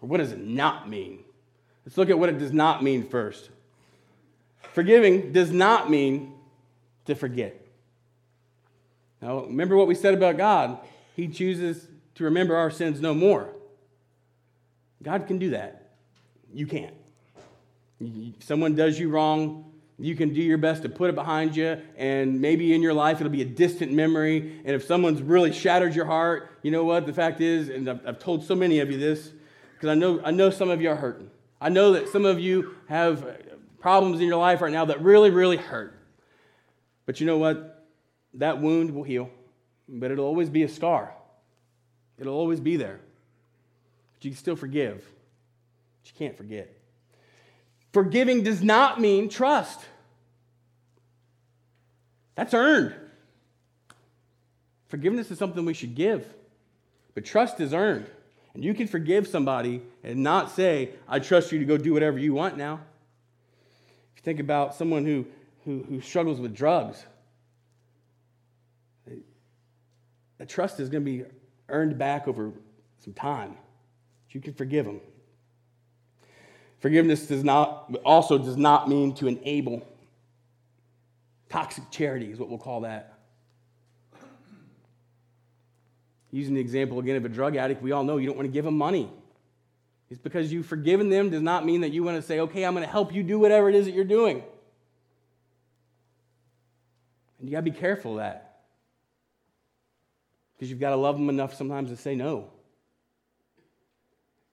Or 0.00 0.08
what 0.08 0.16
does 0.16 0.32
it 0.32 0.40
not 0.40 0.88
mean? 0.88 1.22
Let's 1.84 1.98
look 1.98 2.08
at 2.08 2.18
what 2.18 2.30
it 2.30 2.38
does 2.38 2.52
not 2.52 2.82
mean 2.82 3.06
first. 3.06 3.50
Forgiving 4.72 5.32
does 5.32 5.52
not 5.52 5.90
mean 5.90 6.32
to 7.04 7.14
forget. 7.14 7.60
Now, 9.20 9.44
remember 9.44 9.76
what 9.76 9.86
we 9.86 9.94
said 9.94 10.14
about 10.14 10.38
God. 10.38 10.78
He 11.14 11.28
chooses 11.28 11.86
to 12.14 12.24
remember 12.24 12.56
our 12.56 12.70
sins 12.70 13.00
no 13.00 13.14
more. 13.14 13.50
God 15.02 15.26
can 15.26 15.38
do 15.38 15.50
that. 15.50 15.90
You 16.52 16.66
can't. 16.66 16.94
Someone 18.40 18.74
does 18.74 18.98
you 18.98 19.10
wrong, 19.10 19.72
you 19.98 20.14
can 20.14 20.34
do 20.34 20.42
your 20.42 20.58
best 20.58 20.82
to 20.82 20.88
put 20.88 21.08
it 21.08 21.14
behind 21.14 21.56
you, 21.56 21.80
and 21.96 22.40
maybe 22.40 22.74
in 22.74 22.82
your 22.82 22.92
life 22.92 23.20
it'll 23.20 23.32
be 23.32 23.42
a 23.42 23.46
distant 23.46 23.92
memory. 23.92 24.60
And 24.64 24.74
if 24.74 24.84
someone's 24.84 25.22
really 25.22 25.52
shattered 25.52 25.94
your 25.94 26.04
heart, 26.04 26.50
you 26.62 26.70
know 26.70 26.84
what? 26.84 27.06
The 27.06 27.14
fact 27.14 27.40
is, 27.40 27.70
and 27.70 27.88
I've, 27.88 28.06
I've 28.06 28.18
told 28.18 28.44
so 28.44 28.54
many 28.54 28.80
of 28.80 28.90
you 28.90 28.98
this, 28.98 29.32
because 29.74 29.88
I 29.88 29.94
know, 29.94 30.20
I 30.22 30.32
know 30.32 30.50
some 30.50 30.68
of 30.68 30.82
you 30.82 30.90
are 30.90 30.96
hurting. 30.96 31.30
I 31.60 31.70
know 31.70 31.92
that 31.92 32.08
some 32.08 32.26
of 32.26 32.38
you 32.38 32.74
have 32.88 33.40
problems 33.80 34.20
in 34.20 34.26
your 34.26 34.36
life 34.36 34.60
right 34.60 34.72
now 34.72 34.84
that 34.86 35.00
really, 35.00 35.30
really 35.30 35.56
hurt. 35.56 35.98
But 37.06 37.20
you 37.20 37.26
know 37.26 37.38
what? 37.38 37.86
That 38.34 38.60
wound 38.60 38.90
will 38.90 39.04
heal, 39.04 39.30
but 39.88 40.10
it'll 40.10 40.26
always 40.26 40.50
be 40.50 40.62
a 40.62 40.68
scar. 40.68 41.14
It'll 42.18 42.34
always 42.34 42.60
be 42.60 42.76
there. 42.76 43.00
But 44.14 44.24
you 44.24 44.30
can 44.32 44.38
still 44.38 44.56
forgive, 44.56 44.96
but 44.98 46.10
you 46.10 46.18
can't 46.18 46.36
forget. 46.36 46.76
Forgiving 47.96 48.42
does 48.42 48.62
not 48.62 49.00
mean 49.00 49.30
trust. 49.30 49.80
That's 52.34 52.52
earned. 52.52 52.94
Forgiveness 54.88 55.30
is 55.30 55.38
something 55.38 55.64
we 55.64 55.72
should 55.72 55.94
give, 55.94 56.28
but 57.14 57.24
trust 57.24 57.58
is 57.58 57.72
earned. 57.72 58.04
And 58.52 58.62
you 58.62 58.74
can 58.74 58.86
forgive 58.86 59.26
somebody 59.26 59.80
and 60.04 60.22
not 60.22 60.50
say, 60.50 60.90
I 61.08 61.20
trust 61.20 61.52
you 61.52 61.58
to 61.58 61.64
go 61.64 61.78
do 61.78 61.94
whatever 61.94 62.18
you 62.18 62.34
want 62.34 62.58
now. 62.58 62.80
If 64.12 64.18
you 64.18 64.22
think 64.24 64.40
about 64.40 64.74
someone 64.74 65.06
who, 65.06 65.24
who, 65.64 65.82
who 65.88 66.02
struggles 66.02 66.38
with 66.38 66.54
drugs, 66.54 67.02
that 70.36 70.50
trust 70.50 70.80
is 70.80 70.90
going 70.90 71.02
to 71.02 71.10
be 71.10 71.24
earned 71.70 71.96
back 71.96 72.28
over 72.28 72.52
some 72.98 73.14
time. 73.14 73.56
But 74.26 74.34
You 74.34 74.42
can 74.42 74.52
forgive 74.52 74.84
them. 74.84 75.00
Forgiveness 76.86 77.26
does 77.26 77.42
not, 77.42 77.92
also 78.04 78.38
does 78.38 78.56
not 78.56 78.88
mean 78.88 79.12
to 79.16 79.26
enable 79.26 79.84
Toxic 81.48 81.82
charity 81.90 82.30
is 82.30 82.38
what 82.38 82.48
we'll 82.48 82.58
call 82.58 82.82
that. 82.82 83.18
Using 86.30 86.54
the 86.54 86.60
example 86.60 87.00
again 87.00 87.16
of 87.16 87.24
a 87.24 87.28
drug 87.28 87.56
addict, 87.56 87.82
we 87.82 87.90
all 87.90 88.04
know 88.04 88.18
you 88.18 88.28
don't 88.28 88.36
want 88.36 88.46
to 88.46 88.52
give 88.52 88.64
them 88.64 88.78
money. 88.78 89.10
It's 90.10 90.20
because 90.20 90.52
you've 90.52 90.66
forgiven 90.66 91.08
them 91.08 91.28
does 91.28 91.42
not 91.42 91.66
mean 91.66 91.80
that 91.80 91.90
you 91.90 92.04
want 92.04 92.18
to 92.18 92.22
say, 92.22 92.38
okay, 92.38 92.64
I'm 92.64 92.74
going 92.74 92.86
to 92.86 92.90
help 92.90 93.12
you 93.12 93.24
do 93.24 93.40
whatever 93.40 93.68
it 93.68 93.74
is 93.74 93.86
that 93.86 93.92
you're 93.92 94.04
doing. 94.04 94.44
And 97.40 97.48
you 97.48 97.50
got 97.50 97.64
to 97.64 97.68
be 97.68 97.76
careful 97.76 98.12
of 98.12 98.18
that. 98.18 98.60
Because 100.54 100.70
you've 100.70 100.78
got 100.78 100.90
to 100.90 100.96
love 100.96 101.16
them 101.16 101.30
enough 101.30 101.52
sometimes 101.52 101.90
to 101.90 101.96
say 101.96 102.14
no. 102.14 102.52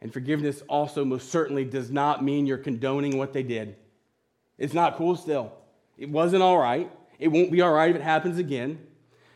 And 0.04 0.12
forgiveness 0.12 0.62
also 0.68 1.06
most 1.06 1.32
certainly 1.32 1.64
does 1.64 1.90
not 1.90 2.22
mean 2.22 2.46
you're 2.46 2.58
condoning 2.58 3.18
what 3.18 3.32
they 3.32 3.42
did. 3.42 3.78
It's 4.58 4.74
not 4.74 4.98
cool 4.98 5.16
still. 5.16 5.54
It 5.98 6.10
wasn't 6.10 6.44
all 6.44 6.58
right. 6.58 6.92
It 7.20 7.30
won't 7.30 7.52
be 7.52 7.62
all 7.62 7.72
right 7.72 7.90
if 7.90 7.96
it 7.96 8.02
happens 8.02 8.38
again. 8.38 8.86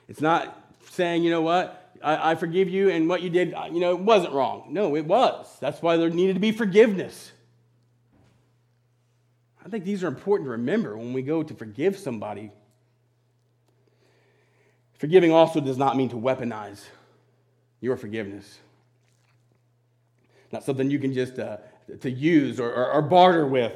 It's 0.10 0.20
not 0.20 0.76
saying, 0.92 1.24
you 1.24 1.32
know 1.32 1.42
what, 1.42 1.94
I, 2.04 2.32
I 2.32 2.36
forgive 2.36 2.68
you 2.68 2.90
and 2.90 3.08
what 3.08 3.22
you 3.22 3.30
did, 3.30 3.54
uh, 3.54 3.70
you 3.72 3.80
know, 3.80 3.92
it 3.92 4.00
wasn't 4.00 4.34
wrong. 4.34 4.68
No, 4.70 4.96
it 4.98 5.06
was. 5.06 5.48
That's 5.62 5.82
why 5.82 5.96
there 5.96 6.10
needed 6.10 6.34
to 6.34 6.40
be 6.42 6.52
forgiveness. 6.52 7.32
I 9.66 9.70
think 9.70 9.86
these 9.86 10.04
are 10.04 10.08
important 10.08 10.48
to 10.48 10.52
remember 10.52 10.98
when 10.98 11.14
we 11.14 11.22
go 11.22 11.44
to 11.44 11.54
forgive 11.54 11.98
somebody. 11.98 12.52
Forgiving 14.98 15.32
also 15.32 15.62
does 15.62 15.78
not 15.78 15.96
mean 15.96 16.10
to 16.10 16.18
weaponize 16.18 16.84
your 17.80 17.96
forgiveness. 17.96 18.60
Not 20.52 20.64
something 20.64 20.90
you 20.90 21.00
can 21.00 21.14
just 21.14 21.40
uh, 21.40 21.58
to 22.02 22.10
use 22.10 22.60
or, 22.60 22.72
or, 22.72 22.92
or 22.92 23.02
barter 23.02 23.46
with. 23.46 23.74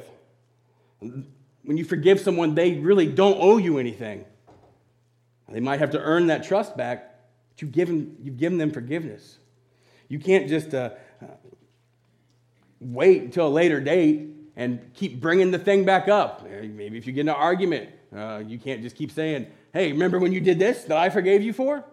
When 1.00 1.76
you 1.76 1.84
forgive 1.84 2.20
someone, 2.20 2.54
they 2.54 2.74
really 2.74 3.06
don't 3.06 3.36
owe 3.40 3.58
you 3.58 3.78
anything. 3.78 4.24
They 5.48 5.60
might 5.60 5.80
have 5.80 5.90
to 5.90 6.00
earn 6.00 6.28
that 6.28 6.44
trust 6.44 6.76
back, 6.76 7.14
but 7.50 7.60
you've 7.60 7.72
given, 7.72 8.16
you've 8.22 8.38
given 8.38 8.58
them 8.58 8.70
forgiveness. 8.70 9.38
You 10.08 10.18
can't 10.18 10.48
just 10.48 10.74
uh, 10.74 10.90
uh, 11.20 11.26
wait 12.80 13.22
until 13.22 13.48
a 13.48 13.50
later 13.50 13.80
date 13.80 14.28
and 14.56 14.92
keep 14.94 15.20
bringing 15.20 15.50
the 15.50 15.58
thing 15.58 15.84
back 15.84 16.08
up. 16.08 16.44
Maybe 16.44 16.96
if 16.96 17.06
you 17.06 17.12
get 17.12 17.22
in 17.22 17.28
an 17.28 17.34
argument, 17.34 17.90
uh, 18.14 18.42
you 18.46 18.58
can't 18.58 18.82
just 18.82 18.96
keep 18.96 19.10
saying, 19.10 19.46
hey, 19.72 19.92
remember 19.92 20.18
when 20.18 20.32
you 20.32 20.40
did 20.40 20.58
this 20.58 20.84
that 20.84 20.96
I 20.96 21.10
forgave 21.10 21.42
you 21.42 21.52
for? 21.52 21.84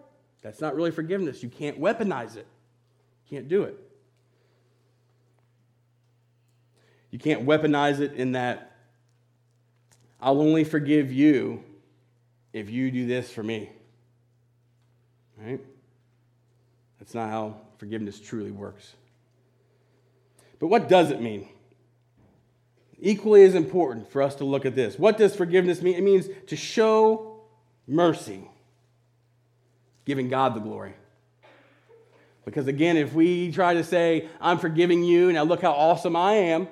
That's 0.42 0.60
not 0.60 0.74
really 0.74 0.90
forgiveness. 0.90 1.42
You 1.42 1.50
can't 1.50 1.78
weaponize 1.78 2.36
it. 2.36 2.46
You 3.24 3.36
can't 3.36 3.48
do 3.48 3.64
it. 3.64 3.78
You 7.10 7.18
can't 7.18 7.44
weaponize 7.44 8.00
it 8.00 8.14
in 8.14 8.32
that 8.32 8.70
I'll 10.20 10.40
only 10.40 10.64
forgive 10.64 11.12
you 11.12 11.64
if 12.52 12.70
you 12.70 12.90
do 12.90 13.06
this 13.06 13.32
for 13.32 13.42
me. 13.42 13.70
Right? 15.38 15.60
That's 16.98 17.14
not 17.14 17.30
how 17.30 17.56
forgiveness 17.78 18.20
truly 18.20 18.50
works. 18.50 18.94
But 20.58 20.66
what 20.66 20.88
does 20.88 21.10
it 21.10 21.22
mean? 21.22 21.48
Equally 22.98 23.44
as 23.44 23.54
important 23.54 24.12
for 24.12 24.20
us 24.20 24.34
to 24.36 24.44
look 24.44 24.66
at 24.66 24.74
this. 24.74 24.98
What 24.98 25.16
does 25.16 25.34
forgiveness 25.34 25.80
mean? 25.80 25.94
It 25.94 26.02
means 26.02 26.28
to 26.48 26.56
show 26.56 27.40
mercy, 27.86 28.46
giving 30.04 30.28
God 30.28 30.54
the 30.54 30.60
glory. 30.60 30.92
Because 32.44 32.66
again, 32.66 32.98
if 32.98 33.14
we 33.14 33.50
try 33.52 33.74
to 33.74 33.84
say, 33.84 34.28
I'm 34.40 34.58
forgiving 34.58 35.02
you, 35.02 35.32
now 35.32 35.44
look 35.44 35.62
how 35.62 35.72
awesome 35.72 36.16
I 36.16 36.34
am, 36.34 36.68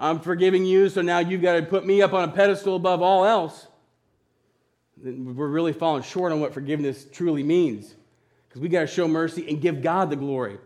I'm 0.00 0.18
forgiving 0.18 0.64
you, 0.64 0.88
so 0.88 1.02
now 1.02 1.18
you've 1.18 1.42
got 1.42 1.56
to 1.56 1.62
put 1.62 1.84
me 1.86 2.00
up 2.00 2.14
on 2.14 2.26
a 2.26 2.32
pedestal 2.32 2.74
above 2.74 3.02
all 3.02 3.26
else, 3.26 3.66
we're 4.96 5.46
really 5.46 5.74
falling 5.74 6.02
short 6.02 6.32
on 6.32 6.40
what 6.40 6.54
forgiveness 6.54 7.06
truly 7.12 7.42
means. 7.42 7.94
Because 8.48 8.62
we 8.62 8.68
got 8.68 8.80
to 8.80 8.86
show 8.86 9.06
mercy 9.06 9.46
and 9.48 9.60
give 9.60 9.82
God 9.82 10.08
the 10.08 10.16
glory. 10.16 10.58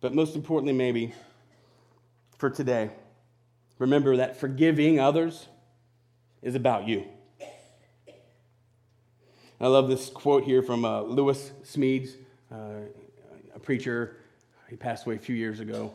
But 0.00 0.14
most 0.14 0.34
importantly, 0.34 0.72
maybe 0.72 1.14
for 2.36 2.50
today, 2.50 2.90
remember 3.78 4.16
that 4.16 4.40
forgiving 4.40 4.98
others 4.98 5.46
is 6.42 6.56
about 6.56 6.88
you. 6.88 7.06
I 9.60 9.68
love 9.68 9.88
this 9.88 10.08
quote 10.08 10.42
here 10.42 10.62
from 10.62 10.84
uh, 10.84 11.02
Lewis 11.02 11.52
Smedes, 11.62 12.16
uh, 12.50 12.80
a 13.54 13.58
preacher. 13.58 14.16
He 14.68 14.76
passed 14.76 15.06
away 15.06 15.16
a 15.16 15.18
few 15.18 15.36
years 15.36 15.60
ago, 15.60 15.92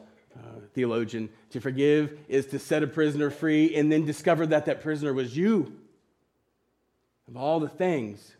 theologian. 0.73 1.29
To 1.51 1.61
forgive 1.61 2.17
is 2.27 2.47
to 2.47 2.59
set 2.59 2.83
a 2.83 2.87
prisoner 2.87 3.29
free 3.29 3.75
and 3.75 3.91
then 3.91 4.05
discover 4.05 4.45
that 4.47 4.65
that 4.65 4.81
prisoner 4.81 5.13
was 5.13 5.35
you 5.35 5.73
of 7.27 7.37
all 7.37 7.59
the 7.59 7.69
things 7.69 8.33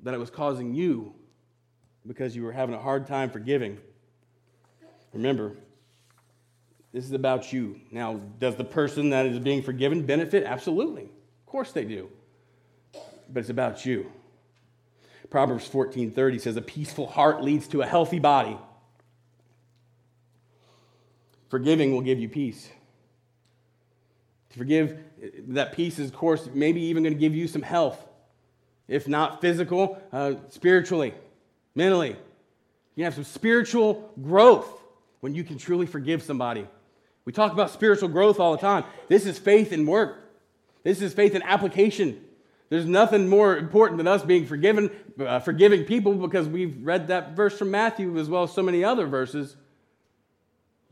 that 0.00 0.14
it 0.14 0.18
was 0.18 0.30
causing 0.30 0.74
you 0.74 1.14
because 2.06 2.34
you 2.34 2.42
were 2.42 2.52
having 2.52 2.74
a 2.74 2.80
hard 2.80 3.06
time 3.06 3.30
forgiving. 3.30 3.78
Remember, 5.12 5.56
this 6.92 7.04
is 7.04 7.12
about 7.12 7.52
you. 7.52 7.80
Now, 7.90 8.20
does 8.38 8.56
the 8.56 8.64
person 8.64 9.10
that 9.10 9.26
is 9.26 9.38
being 9.38 9.62
forgiven 9.62 10.04
benefit? 10.04 10.44
Absolutely. 10.44 11.04
Of 11.04 11.46
course 11.46 11.72
they 11.72 11.84
do. 11.84 12.10
But 13.28 13.40
it's 13.40 13.50
about 13.50 13.86
you. 13.86 14.10
Proverbs 15.30 15.68
14:30 15.68 16.40
says 16.40 16.56
a 16.56 16.62
peaceful 16.62 17.06
heart 17.06 17.42
leads 17.42 17.68
to 17.68 17.80
a 17.80 17.86
healthy 17.86 18.18
body. 18.18 18.58
Forgiving 21.52 21.92
will 21.92 22.00
give 22.00 22.18
you 22.18 22.30
peace. 22.30 22.70
To 24.52 24.58
forgive, 24.58 24.98
that 25.48 25.74
peace 25.74 25.98
is, 25.98 26.08
of 26.08 26.16
course, 26.16 26.48
maybe 26.54 26.80
even 26.84 27.02
going 27.02 27.12
to 27.12 27.20
give 27.20 27.34
you 27.34 27.46
some 27.46 27.60
health. 27.60 28.02
If 28.88 29.06
not 29.06 29.42
physical, 29.42 30.00
uh, 30.14 30.36
spiritually, 30.48 31.12
mentally. 31.74 32.16
You 32.94 33.04
have 33.04 33.12
some 33.12 33.24
spiritual 33.24 34.10
growth 34.22 34.66
when 35.20 35.34
you 35.34 35.44
can 35.44 35.58
truly 35.58 35.84
forgive 35.84 36.22
somebody. 36.22 36.66
We 37.26 37.34
talk 37.34 37.52
about 37.52 37.70
spiritual 37.70 38.08
growth 38.08 38.40
all 38.40 38.52
the 38.52 38.62
time. 38.62 38.84
This 39.08 39.26
is 39.26 39.38
faith 39.38 39.74
in 39.74 39.84
work, 39.84 40.32
this 40.84 41.02
is 41.02 41.12
faith 41.12 41.34
in 41.34 41.42
application. 41.42 42.24
There's 42.70 42.86
nothing 42.86 43.28
more 43.28 43.58
important 43.58 43.98
than 43.98 44.08
us 44.08 44.22
being 44.22 44.46
forgiven, 44.46 44.90
uh, 45.20 45.40
forgiving 45.40 45.84
people 45.84 46.14
because 46.14 46.48
we've 46.48 46.78
read 46.82 47.08
that 47.08 47.36
verse 47.36 47.58
from 47.58 47.70
Matthew 47.70 48.18
as 48.18 48.30
well 48.30 48.44
as 48.44 48.52
so 48.54 48.62
many 48.62 48.82
other 48.82 49.06
verses. 49.06 49.54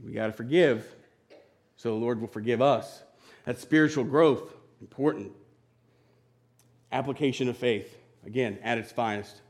We 0.05 0.13
got 0.13 0.27
to 0.27 0.33
forgive 0.33 0.87
so 1.77 1.91
the 1.91 1.97
Lord 1.97 2.21
will 2.21 2.29
forgive 2.29 2.61
us. 2.61 3.03
That's 3.45 3.63
spiritual 3.63 4.05
growth, 4.05 4.53
important. 4.81 5.33
Application 6.93 7.49
of 7.49 7.57
faith, 7.57 7.97
again, 8.27 8.59
at 8.63 8.77
its 8.77 8.93
finest. 8.93 9.41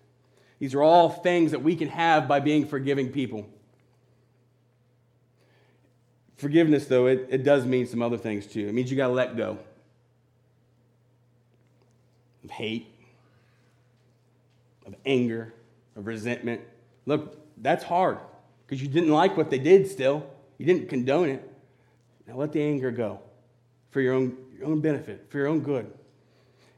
These 0.61 0.75
are 0.75 0.83
all 0.83 1.09
things 1.09 1.51
that 1.51 1.63
we 1.63 1.75
can 1.75 1.89
have 1.89 2.29
by 2.29 2.39
being 2.39 2.67
forgiving 2.67 3.11
people. 3.11 3.49
Forgiveness, 6.37 6.87
though, 6.87 7.07
it, 7.07 7.27
it 7.31 7.43
does 7.43 7.67
mean 7.67 7.87
some 7.87 8.01
other 8.01 8.17
things 8.17 8.47
too. 8.47 8.69
It 8.69 8.75
means 8.75 8.91
you 8.91 8.97
got 8.97 9.09
to 9.09 9.13
let 9.13 9.37
go 9.37 9.59
of 12.45 12.51
hate, 12.51 12.87
of 14.87 14.95
anger, 15.05 15.53
of 15.97 16.07
resentment. 16.07 16.61
Look, 17.07 17.39
that's 17.61 17.85
hard 17.85 18.19
because 18.67 18.81
you 18.81 18.89
didn't 18.89 19.11
like 19.11 19.37
what 19.37 19.51
they 19.51 19.59
did 19.59 19.89
still. 19.89 20.27
You 20.61 20.67
didn't 20.67 20.91
condone 20.91 21.31
it. 21.31 21.51
Now 22.27 22.37
let 22.37 22.53
the 22.53 22.63
anger 22.63 22.91
go 22.91 23.21
for 23.93 24.03
your 24.03 24.13
own, 24.13 24.37
your 24.59 24.67
own 24.67 24.83
benefit, 24.83 25.25
for 25.31 25.39
your 25.39 25.47
own 25.47 25.61
good. 25.61 25.91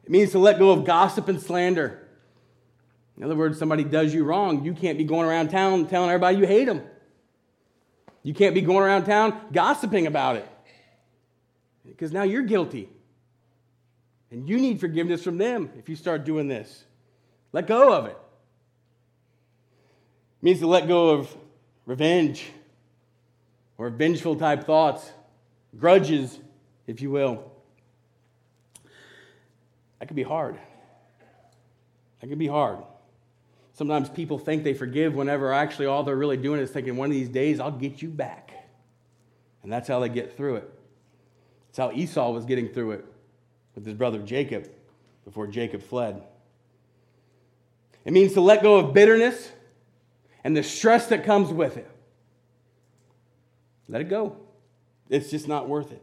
It 0.04 0.10
means 0.10 0.30
to 0.30 0.38
let 0.38 0.60
go 0.60 0.70
of 0.70 0.84
gossip 0.84 1.26
and 1.26 1.42
slander. 1.42 2.08
In 3.16 3.24
other 3.24 3.34
words, 3.34 3.58
somebody 3.58 3.82
does 3.82 4.14
you 4.14 4.22
wrong, 4.22 4.64
you 4.64 4.72
can't 4.72 4.98
be 4.98 5.02
going 5.02 5.28
around 5.28 5.48
town 5.48 5.88
telling 5.88 6.10
everybody 6.10 6.36
you 6.36 6.46
hate 6.46 6.66
them. 6.66 6.80
You 8.22 8.34
can't 8.34 8.54
be 8.54 8.60
going 8.60 8.84
around 8.84 9.04
town 9.04 9.48
gossiping 9.50 10.06
about 10.06 10.36
it 10.36 10.48
because 11.84 12.12
now 12.12 12.22
you're 12.22 12.42
guilty. 12.42 12.88
And 14.30 14.48
you 14.48 14.60
need 14.60 14.78
forgiveness 14.78 15.24
from 15.24 15.38
them 15.38 15.72
if 15.76 15.88
you 15.88 15.96
start 15.96 16.24
doing 16.24 16.46
this. 16.46 16.84
Let 17.50 17.66
go 17.66 17.92
of 17.92 18.06
it. 18.06 18.16
It 20.40 20.42
means 20.44 20.60
to 20.60 20.68
let 20.68 20.86
go 20.86 21.10
of 21.10 21.36
revenge 21.84 22.44
or 23.82 23.90
vengeful 23.90 24.36
type 24.36 24.62
thoughts, 24.62 25.10
grudges, 25.76 26.38
if 26.86 27.02
you 27.02 27.10
will. 27.10 27.50
That 29.98 30.06
could 30.06 30.14
be 30.14 30.22
hard. 30.22 30.56
That 32.20 32.28
could 32.28 32.38
be 32.38 32.46
hard. 32.46 32.78
Sometimes 33.72 34.08
people 34.08 34.38
think 34.38 34.62
they 34.62 34.72
forgive 34.72 35.16
whenever 35.16 35.52
actually 35.52 35.86
all 35.86 36.04
they're 36.04 36.14
really 36.14 36.36
doing 36.36 36.60
is 36.60 36.70
thinking, 36.70 36.96
one 36.96 37.10
of 37.10 37.12
these 37.12 37.28
days 37.28 37.58
I'll 37.58 37.72
get 37.72 38.00
you 38.00 38.08
back. 38.08 38.52
And 39.64 39.72
that's 39.72 39.88
how 39.88 39.98
they 39.98 40.08
get 40.08 40.36
through 40.36 40.56
it. 40.56 40.70
That's 41.66 41.78
how 41.78 41.90
Esau 41.90 42.30
was 42.30 42.44
getting 42.44 42.68
through 42.68 42.92
it 42.92 43.04
with 43.74 43.84
his 43.84 43.94
brother 43.94 44.20
Jacob 44.20 44.70
before 45.24 45.48
Jacob 45.48 45.82
fled. 45.82 46.22
It 48.04 48.12
means 48.12 48.34
to 48.34 48.40
let 48.40 48.62
go 48.62 48.76
of 48.76 48.94
bitterness 48.94 49.50
and 50.44 50.56
the 50.56 50.62
stress 50.62 51.08
that 51.08 51.24
comes 51.24 51.48
with 51.48 51.76
it. 51.76 51.91
Let 53.88 54.00
it 54.00 54.08
go. 54.08 54.36
It's 55.08 55.30
just 55.30 55.48
not 55.48 55.68
worth 55.68 55.92
it. 55.92 56.02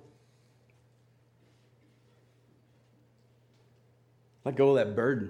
let 4.50 4.56
go 4.56 4.70
of 4.70 4.76
that 4.78 4.96
burden 4.96 5.30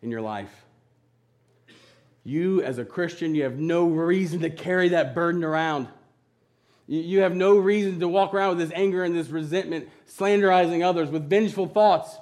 in 0.00 0.10
your 0.10 0.22
life. 0.22 0.64
You, 2.24 2.62
as 2.62 2.78
a 2.78 2.84
Christian, 2.84 3.34
you 3.34 3.42
have 3.42 3.58
no 3.58 3.86
reason 3.86 4.40
to 4.40 4.48
carry 4.48 4.88
that 4.90 5.14
burden 5.14 5.44
around. 5.44 5.88
You 6.86 7.20
have 7.20 7.34
no 7.34 7.58
reason 7.58 8.00
to 8.00 8.08
walk 8.08 8.32
around 8.32 8.56
with 8.56 8.68
this 8.68 8.78
anger 8.78 9.04
and 9.04 9.14
this 9.14 9.28
resentment, 9.28 9.90
slanderizing 10.08 10.82
others 10.82 11.10
with 11.10 11.28
vengeful 11.28 11.66
thoughts 11.66 12.16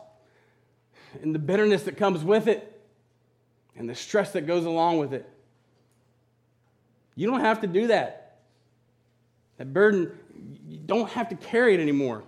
and 1.21 1.33
the 1.33 1.39
bitterness 1.39 1.85
that 1.85 1.97
comes 1.97 2.25
with 2.25 2.49
it 2.49 2.81
and 3.77 3.89
the 3.89 3.95
stress 3.95 4.33
that 4.33 4.47
goes 4.47 4.65
along 4.65 4.99
with 4.99 5.13
it. 5.13 5.29
You 7.15 7.31
don't 7.31 7.41
have 7.41 7.61
to 7.61 7.69
do 7.69 7.87
that. 7.89 8.22
That 9.63 9.73
burden, 9.73 10.11
you 10.67 10.77
don't 10.77 11.09
have 11.11 11.29
to 11.29 11.37
carry 11.37 11.73
it 11.73 11.79
anymore. 11.79 12.25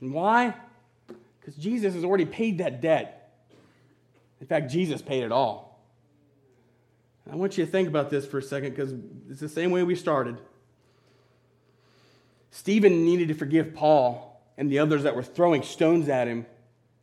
And 0.00 0.12
why? 0.12 0.54
Because 1.38 1.54
Jesus 1.54 1.94
has 1.94 2.02
already 2.02 2.24
paid 2.24 2.58
that 2.58 2.80
debt. 2.80 3.32
In 4.40 4.48
fact, 4.48 4.72
Jesus 4.72 5.00
paid 5.00 5.22
it 5.22 5.30
all. 5.30 5.80
I 7.30 7.36
want 7.36 7.56
you 7.56 7.64
to 7.64 7.70
think 7.70 7.86
about 7.86 8.10
this 8.10 8.26
for 8.26 8.38
a 8.38 8.42
second 8.42 8.70
because 8.70 8.92
it's 9.30 9.38
the 9.38 9.48
same 9.48 9.70
way 9.70 9.84
we 9.84 9.94
started. 9.94 10.36
Stephen 12.50 13.04
needed 13.04 13.28
to 13.28 13.34
forgive 13.34 13.72
Paul 13.72 14.42
and 14.58 14.68
the 14.68 14.80
others 14.80 15.04
that 15.04 15.14
were 15.14 15.22
throwing 15.22 15.62
stones 15.62 16.08
at 16.08 16.26
him 16.26 16.44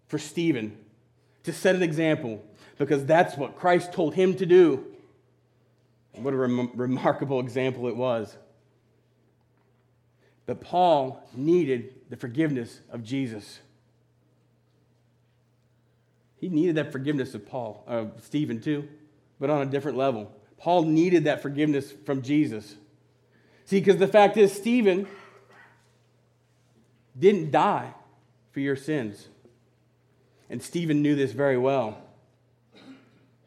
for 0.10 0.19
Stephen 0.19 0.77
to 1.43 1.53
set 1.53 1.75
an 1.75 1.81
example 1.81 2.43
because 2.77 3.05
that's 3.05 3.38
what 3.38 3.55
Christ 3.55 3.93
told 3.93 4.15
him 4.15 4.36
to 4.36 4.45
do. 4.45 4.86
What 6.12 6.34
a 6.34 6.38
rem- 6.38 6.71
remarkable 6.75 7.39
example 7.39 7.88
it 7.88 7.95
was. 7.95 8.36
But 10.45 10.62
Paul 10.62 11.23
needed 11.36 11.93
the 12.10 12.17
forgiveness 12.17 12.82
of 12.91 13.04
Jesus. 13.04 13.60
He 16.38 16.49
needed 16.49 16.75
that 16.75 16.91
forgiveness 16.91 17.36
of 17.36 17.45
Paul, 17.45 17.84
of 17.88 18.13
Stephen 18.23 18.60
too, 18.60 18.88
but 19.39 19.49
on 19.49 19.62
a 19.62 19.65
different 19.65 19.97
level. 19.97 20.32
Paul 20.58 20.84
needed 20.84 21.25
that 21.25 21.41
forgiveness 21.41 21.91
from 22.06 22.21
Jesus. 22.21 22.75
See, 23.65 23.80
because 23.80 23.97
the 23.97 24.08
fact 24.08 24.38
is, 24.38 24.51
Stephen 24.51 25.08
didn't 27.17 27.51
die 27.51 27.93
for 28.51 28.60
your 28.60 28.75
sins. 28.75 29.27
And 30.49 30.62
Stephen 30.62 31.01
knew 31.01 31.15
this 31.15 31.32
very 31.32 31.58
well. 31.58 31.97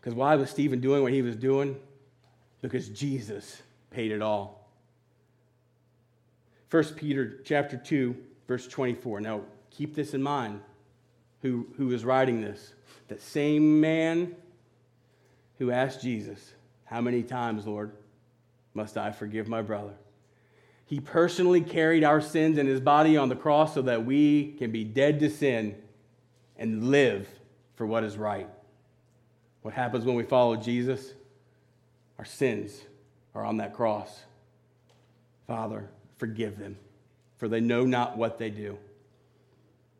Because 0.00 0.14
why 0.14 0.37
was 0.37 0.50
Stephen 0.50 0.80
doing 0.80 1.02
what 1.02 1.12
he 1.12 1.22
was 1.22 1.37
doing? 1.37 1.76
Because 2.62 2.88
Jesus 2.88 3.62
paid 3.90 4.12
it 4.12 4.22
all. 4.22 4.63
1 6.74 6.82
Peter 6.96 7.38
chapter 7.44 7.76
2, 7.76 8.16
verse 8.48 8.66
24. 8.66 9.20
Now, 9.20 9.42
keep 9.70 9.94
this 9.94 10.12
in 10.12 10.20
mind. 10.20 10.60
Who, 11.40 11.68
who 11.76 11.92
is 11.92 12.04
writing 12.04 12.40
this? 12.40 12.74
The 13.06 13.16
same 13.16 13.80
man 13.80 14.34
who 15.58 15.70
asked 15.70 16.02
Jesus, 16.02 16.54
How 16.84 17.00
many 17.00 17.22
times, 17.22 17.64
Lord, 17.64 17.92
must 18.74 18.98
I 18.98 19.12
forgive 19.12 19.46
my 19.46 19.62
brother? 19.62 19.92
He 20.84 20.98
personally 20.98 21.60
carried 21.60 22.02
our 22.02 22.20
sins 22.20 22.58
in 22.58 22.66
his 22.66 22.80
body 22.80 23.16
on 23.16 23.28
the 23.28 23.37
cross 23.37 23.74
so 23.74 23.82
that 23.82 24.04
we 24.04 24.56
can 24.58 24.72
be 24.72 24.82
dead 24.82 25.20
to 25.20 25.30
sin 25.30 25.76
and 26.56 26.90
live 26.90 27.28
for 27.76 27.87
what 27.87 28.02
is 28.02 28.16
right. 28.16 28.48
What 29.62 29.74
happens 29.74 30.04
when 30.04 30.16
we 30.16 30.24
follow 30.24 30.56
Jesus? 30.56 31.12
Our 32.18 32.24
sins 32.24 32.80
are 33.32 33.44
on 33.44 33.58
that 33.58 33.74
cross. 33.74 34.24
Father, 35.46 35.88
forgive 36.16 36.59
them, 36.59 36.77
for 37.37 37.48
they 37.48 37.61
know 37.61 37.85
not 37.85 38.16
what 38.16 38.38
they 38.38 38.50
do. 38.50 38.79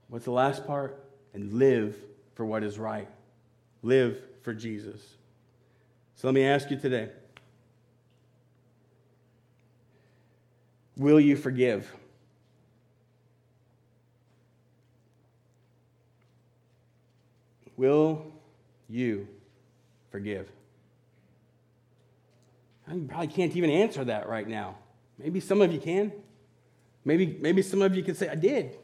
What's 0.09 0.25
the 0.25 0.31
last 0.31 0.67
part? 0.67 1.01
And 1.33 1.55
live 1.55 1.97
for 2.35 2.45
what 2.45 2.63
is 2.63 2.79
right. 2.79 3.09
Live 3.83 4.19
for 4.43 4.55
Jesus. 4.55 5.01
So 6.17 6.29
let 6.29 6.35
me 6.35 6.45
ask 6.45 6.71
you 6.71 6.79
today 6.79 7.11
Will 10.97 11.19
you 11.19 11.37
forgive? 11.37 11.93
Will 17.77 18.25
you 18.89 19.27
forgive? 20.11 20.49
I 22.87 22.97
probably 23.09 23.27
can't 23.27 23.57
even 23.57 23.71
answer 23.71 24.05
that 24.05 24.29
right 24.29 24.47
now. 24.47 24.77
Maybe 25.19 25.41
some 25.41 25.61
of 25.61 25.73
you 25.73 25.81
can. 25.81 26.13
Maybe, 27.05 27.39
maybe 27.41 27.63
some 27.63 27.83
of 27.83 27.95
you 27.95 28.03
can 28.03 28.15
say, 28.15 28.29
I 28.29 28.35
did. 28.35 28.77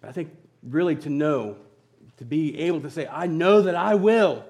But 0.00 0.10
I 0.10 0.12
think 0.12 0.30
really 0.62 0.96
to 0.96 1.10
know, 1.10 1.56
to 2.18 2.24
be 2.24 2.58
able 2.60 2.80
to 2.82 2.90
say, 2.90 3.06
I 3.06 3.26
know 3.26 3.62
that 3.62 3.74
I 3.74 3.94
will, 3.94 4.44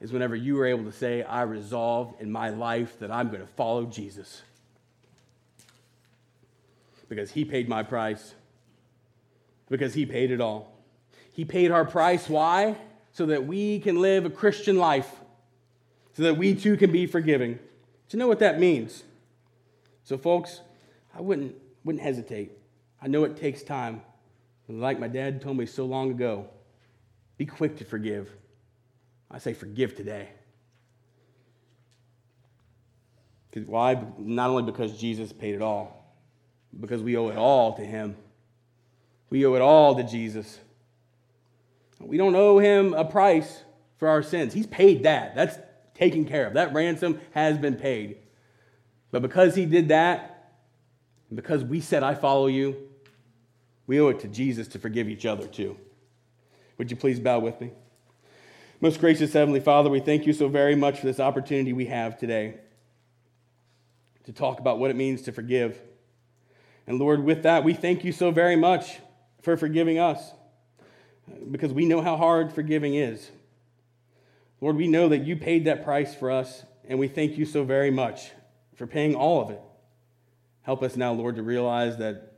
is 0.00 0.12
whenever 0.12 0.36
you 0.36 0.58
are 0.60 0.66
able 0.66 0.84
to 0.84 0.92
say, 0.92 1.22
I 1.22 1.42
resolve 1.42 2.14
in 2.20 2.30
my 2.30 2.50
life 2.50 2.98
that 3.00 3.10
I'm 3.10 3.28
going 3.28 3.40
to 3.40 3.52
follow 3.54 3.84
Jesus. 3.84 4.42
Because 7.08 7.30
he 7.30 7.44
paid 7.44 7.68
my 7.68 7.82
price 7.82 8.34
because 9.70 9.94
he 9.94 10.06
paid 10.06 10.30
it 10.30 10.40
all. 10.40 10.72
He 11.32 11.44
paid 11.44 11.70
our 11.70 11.84
price. 11.84 12.28
Why? 12.28 12.76
So 13.12 13.26
that 13.26 13.46
we 13.46 13.80
can 13.80 14.00
live 14.00 14.24
a 14.24 14.30
Christian 14.30 14.78
life, 14.78 15.10
so 16.18 16.24
that 16.24 16.34
we 16.34 16.52
too 16.52 16.76
can 16.76 16.90
be 16.90 17.06
forgiving. 17.06 17.60
You 18.10 18.18
know 18.18 18.26
what 18.26 18.40
that 18.40 18.58
means? 18.58 19.04
So, 20.02 20.18
folks, 20.18 20.62
I 21.16 21.20
wouldn't, 21.20 21.54
wouldn't 21.84 22.02
hesitate. 22.02 22.58
I 23.00 23.06
know 23.06 23.22
it 23.22 23.36
takes 23.36 23.62
time. 23.62 24.02
Like 24.68 24.98
my 24.98 25.06
dad 25.06 25.40
told 25.40 25.58
me 25.58 25.64
so 25.64 25.84
long 25.84 26.10
ago, 26.10 26.48
be 27.36 27.46
quick 27.46 27.76
to 27.76 27.84
forgive. 27.84 28.28
I 29.30 29.38
say 29.38 29.54
forgive 29.54 29.94
today. 29.94 30.30
Why? 33.54 34.02
Not 34.18 34.50
only 34.50 34.64
because 34.64 34.98
Jesus 34.98 35.32
paid 35.32 35.54
it 35.54 35.62
all, 35.62 36.04
because 36.80 37.00
we 37.00 37.16
owe 37.16 37.28
it 37.28 37.36
all 37.36 37.74
to 37.74 37.84
him. 37.84 38.16
We 39.30 39.46
owe 39.46 39.54
it 39.54 39.62
all 39.62 39.94
to 39.94 40.02
Jesus. 40.02 40.58
We 42.00 42.16
don't 42.16 42.34
owe 42.34 42.58
him 42.58 42.92
a 42.94 43.04
price 43.04 43.62
for 43.98 44.08
our 44.08 44.24
sins. 44.24 44.52
He's 44.52 44.66
paid 44.66 45.04
that. 45.04 45.36
That's 45.36 45.58
taken 45.98 46.24
care 46.24 46.46
of. 46.46 46.54
That 46.54 46.72
ransom 46.72 47.20
has 47.32 47.58
been 47.58 47.76
paid. 47.76 48.18
But 49.10 49.22
because 49.22 49.54
he 49.54 49.66
did 49.66 49.88
that, 49.88 50.52
and 51.28 51.36
because 51.36 51.64
we 51.64 51.80
said, 51.80 52.02
I 52.02 52.14
follow 52.14 52.46
you, 52.46 52.76
we 53.86 54.00
owe 54.00 54.08
it 54.08 54.20
to 54.20 54.28
Jesus 54.28 54.68
to 54.68 54.78
forgive 54.78 55.08
each 55.08 55.26
other 55.26 55.46
too. 55.46 55.76
Would 56.76 56.90
you 56.90 56.96
please 56.96 57.18
bow 57.18 57.40
with 57.40 57.60
me? 57.60 57.70
Most 58.80 59.00
gracious 59.00 59.32
Heavenly 59.32 59.60
Father, 59.60 59.90
we 59.90 59.98
thank 59.98 60.26
you 60.26 60.32
so 60.32 60.48
very 60.48 60.76
much 60.76 61.00
for 61.00 61.06
this 61.06 61.18
opportunity 61.18 61.72
we 61.72 61.86
have 61.86 62.16
today 62.16 62.54
to 64.24 64.32
talk 64.32 64.60
about 64.60 64.78
what 64.78 64.90
it 64.90 64.96
means 64.96 65.22
to 65.22 65.32
forgive. 65.32 65.80
And 66.86 66.98
Lord, 66.98 67.24
with 67.24 67.42
that, 67.42 67.64
we 67.64 67.74
thank 67.74 68.04
you 68.04 68.12
so 68.12 68.30
very 68.30 68.56
much 68.56 68.98
for 69.42 69.56
forgiving 69.56 69.98
us 69.98 70.32
because 71.50 71.72
we 71.72 71.86
know 71.86 72.00
how 72.00 72.16
hard 72.16 72.52
forgiving 72.52 72.94
is. 72.94 73.30
Lord, 74.60 74.76
we 74.76 74.88
know 74.88 75.08
that 75.08 75.24
you 75.24 75.36
paid 75.36 75.64
that 75.66 75.84
price 75.84 76.14
for 76.14 76.30
us, 76.30 76.64
and 76.88 76.98
we 76.98 77.08
thank 77.08 77.38
you 77.38 77.44
so 77.44 77.64
very 77.64 77.90
much 77.90 78.30
for 78.74 78.86
paying 78.86 79.14
all 79.14 79.40
of 79.40 79.50
it. 79.50 79.60
Help 80.62 80.82
us 80.82 80.96
now, 80.96 81.12
Lord, 81.12 81.36
to 81.36 81.42
realize 81.42 81.98
that 81.98 82.34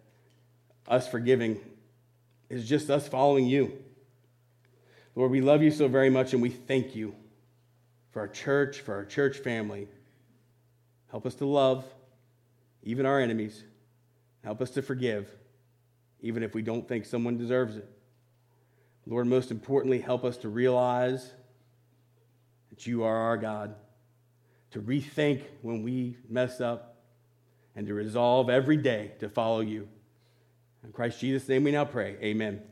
us 0.87 1.09
forgiving 1.09 1.61
is 2.48 2.68
just 2.68 2.90
us 2.90 3.09
following 3.09 3.46
you. 3.46 3.78
Lord, 5.14 5.30
we 5.30 5.40
love 5.40 5.62
you 5.62 5.70
so 5.70 5.88
very 5.88 6.11
much, 6.11 6.33
and 6.33 6.42
we 6.42 6.50
thank 6.50 6.94
you 6.94 7.14
for 8.11 8.20
our 8.20 8.28
church, 8.28 8.80
for 8.80 8.94
our 8.94 9.04
church 9.04 9.38
family. 9.38 9.88
Help 11.11 11.26
us 11.26 11.35
to 11.37 11.46
love 11.46 11.85
even 12.83 13.06
our 13.06 13.20
enemies. 13.20 13.64
Help 14.44 14.61
us 14.61 14.70
to 14.70 14.83
forgive 14.83 15.28
even 16.20 16.42
if 16.42 16.54
we 16.54 16.62
don't 16.62 16.87
think 16.87 17.04
someone 17.04 17.38
deserves 17.38 17.76
it. 17.76 17.88
Lord, 19.06 19.26
most 19.26 19.50
importantly, 19.50 20.00
help 20.00 20.24
us 20.24 20.37
to 20.38 20.48
realize 20.48 21.33
that 22.81 22.87
you 22.87 23.05
are 23.05 23.14
our 23.14 23.37
God, 23.37 23.75
to 24.71 24.81
rethink 24.81 25.43
when 25.61 25.83
we 25.83 26.16
mess 26.31 26.62
up, 26.62 26.97
and 27.77 27.87
to 27.87 27.93
resolve 27.95 28.49
every 28.49 28.79
day 28.79 29.12
to 29.19 29.29
follow 29.29 29.61
you. 29.61 29.87
In 30.83 30.90
Christ 30.90 31.21
Jesus' 31.21 31.47
name 31.47 31.64
we 31.64 31.73
now 31.73 31.85
pray. 31.85 32.16
Amen. 32.23 32.62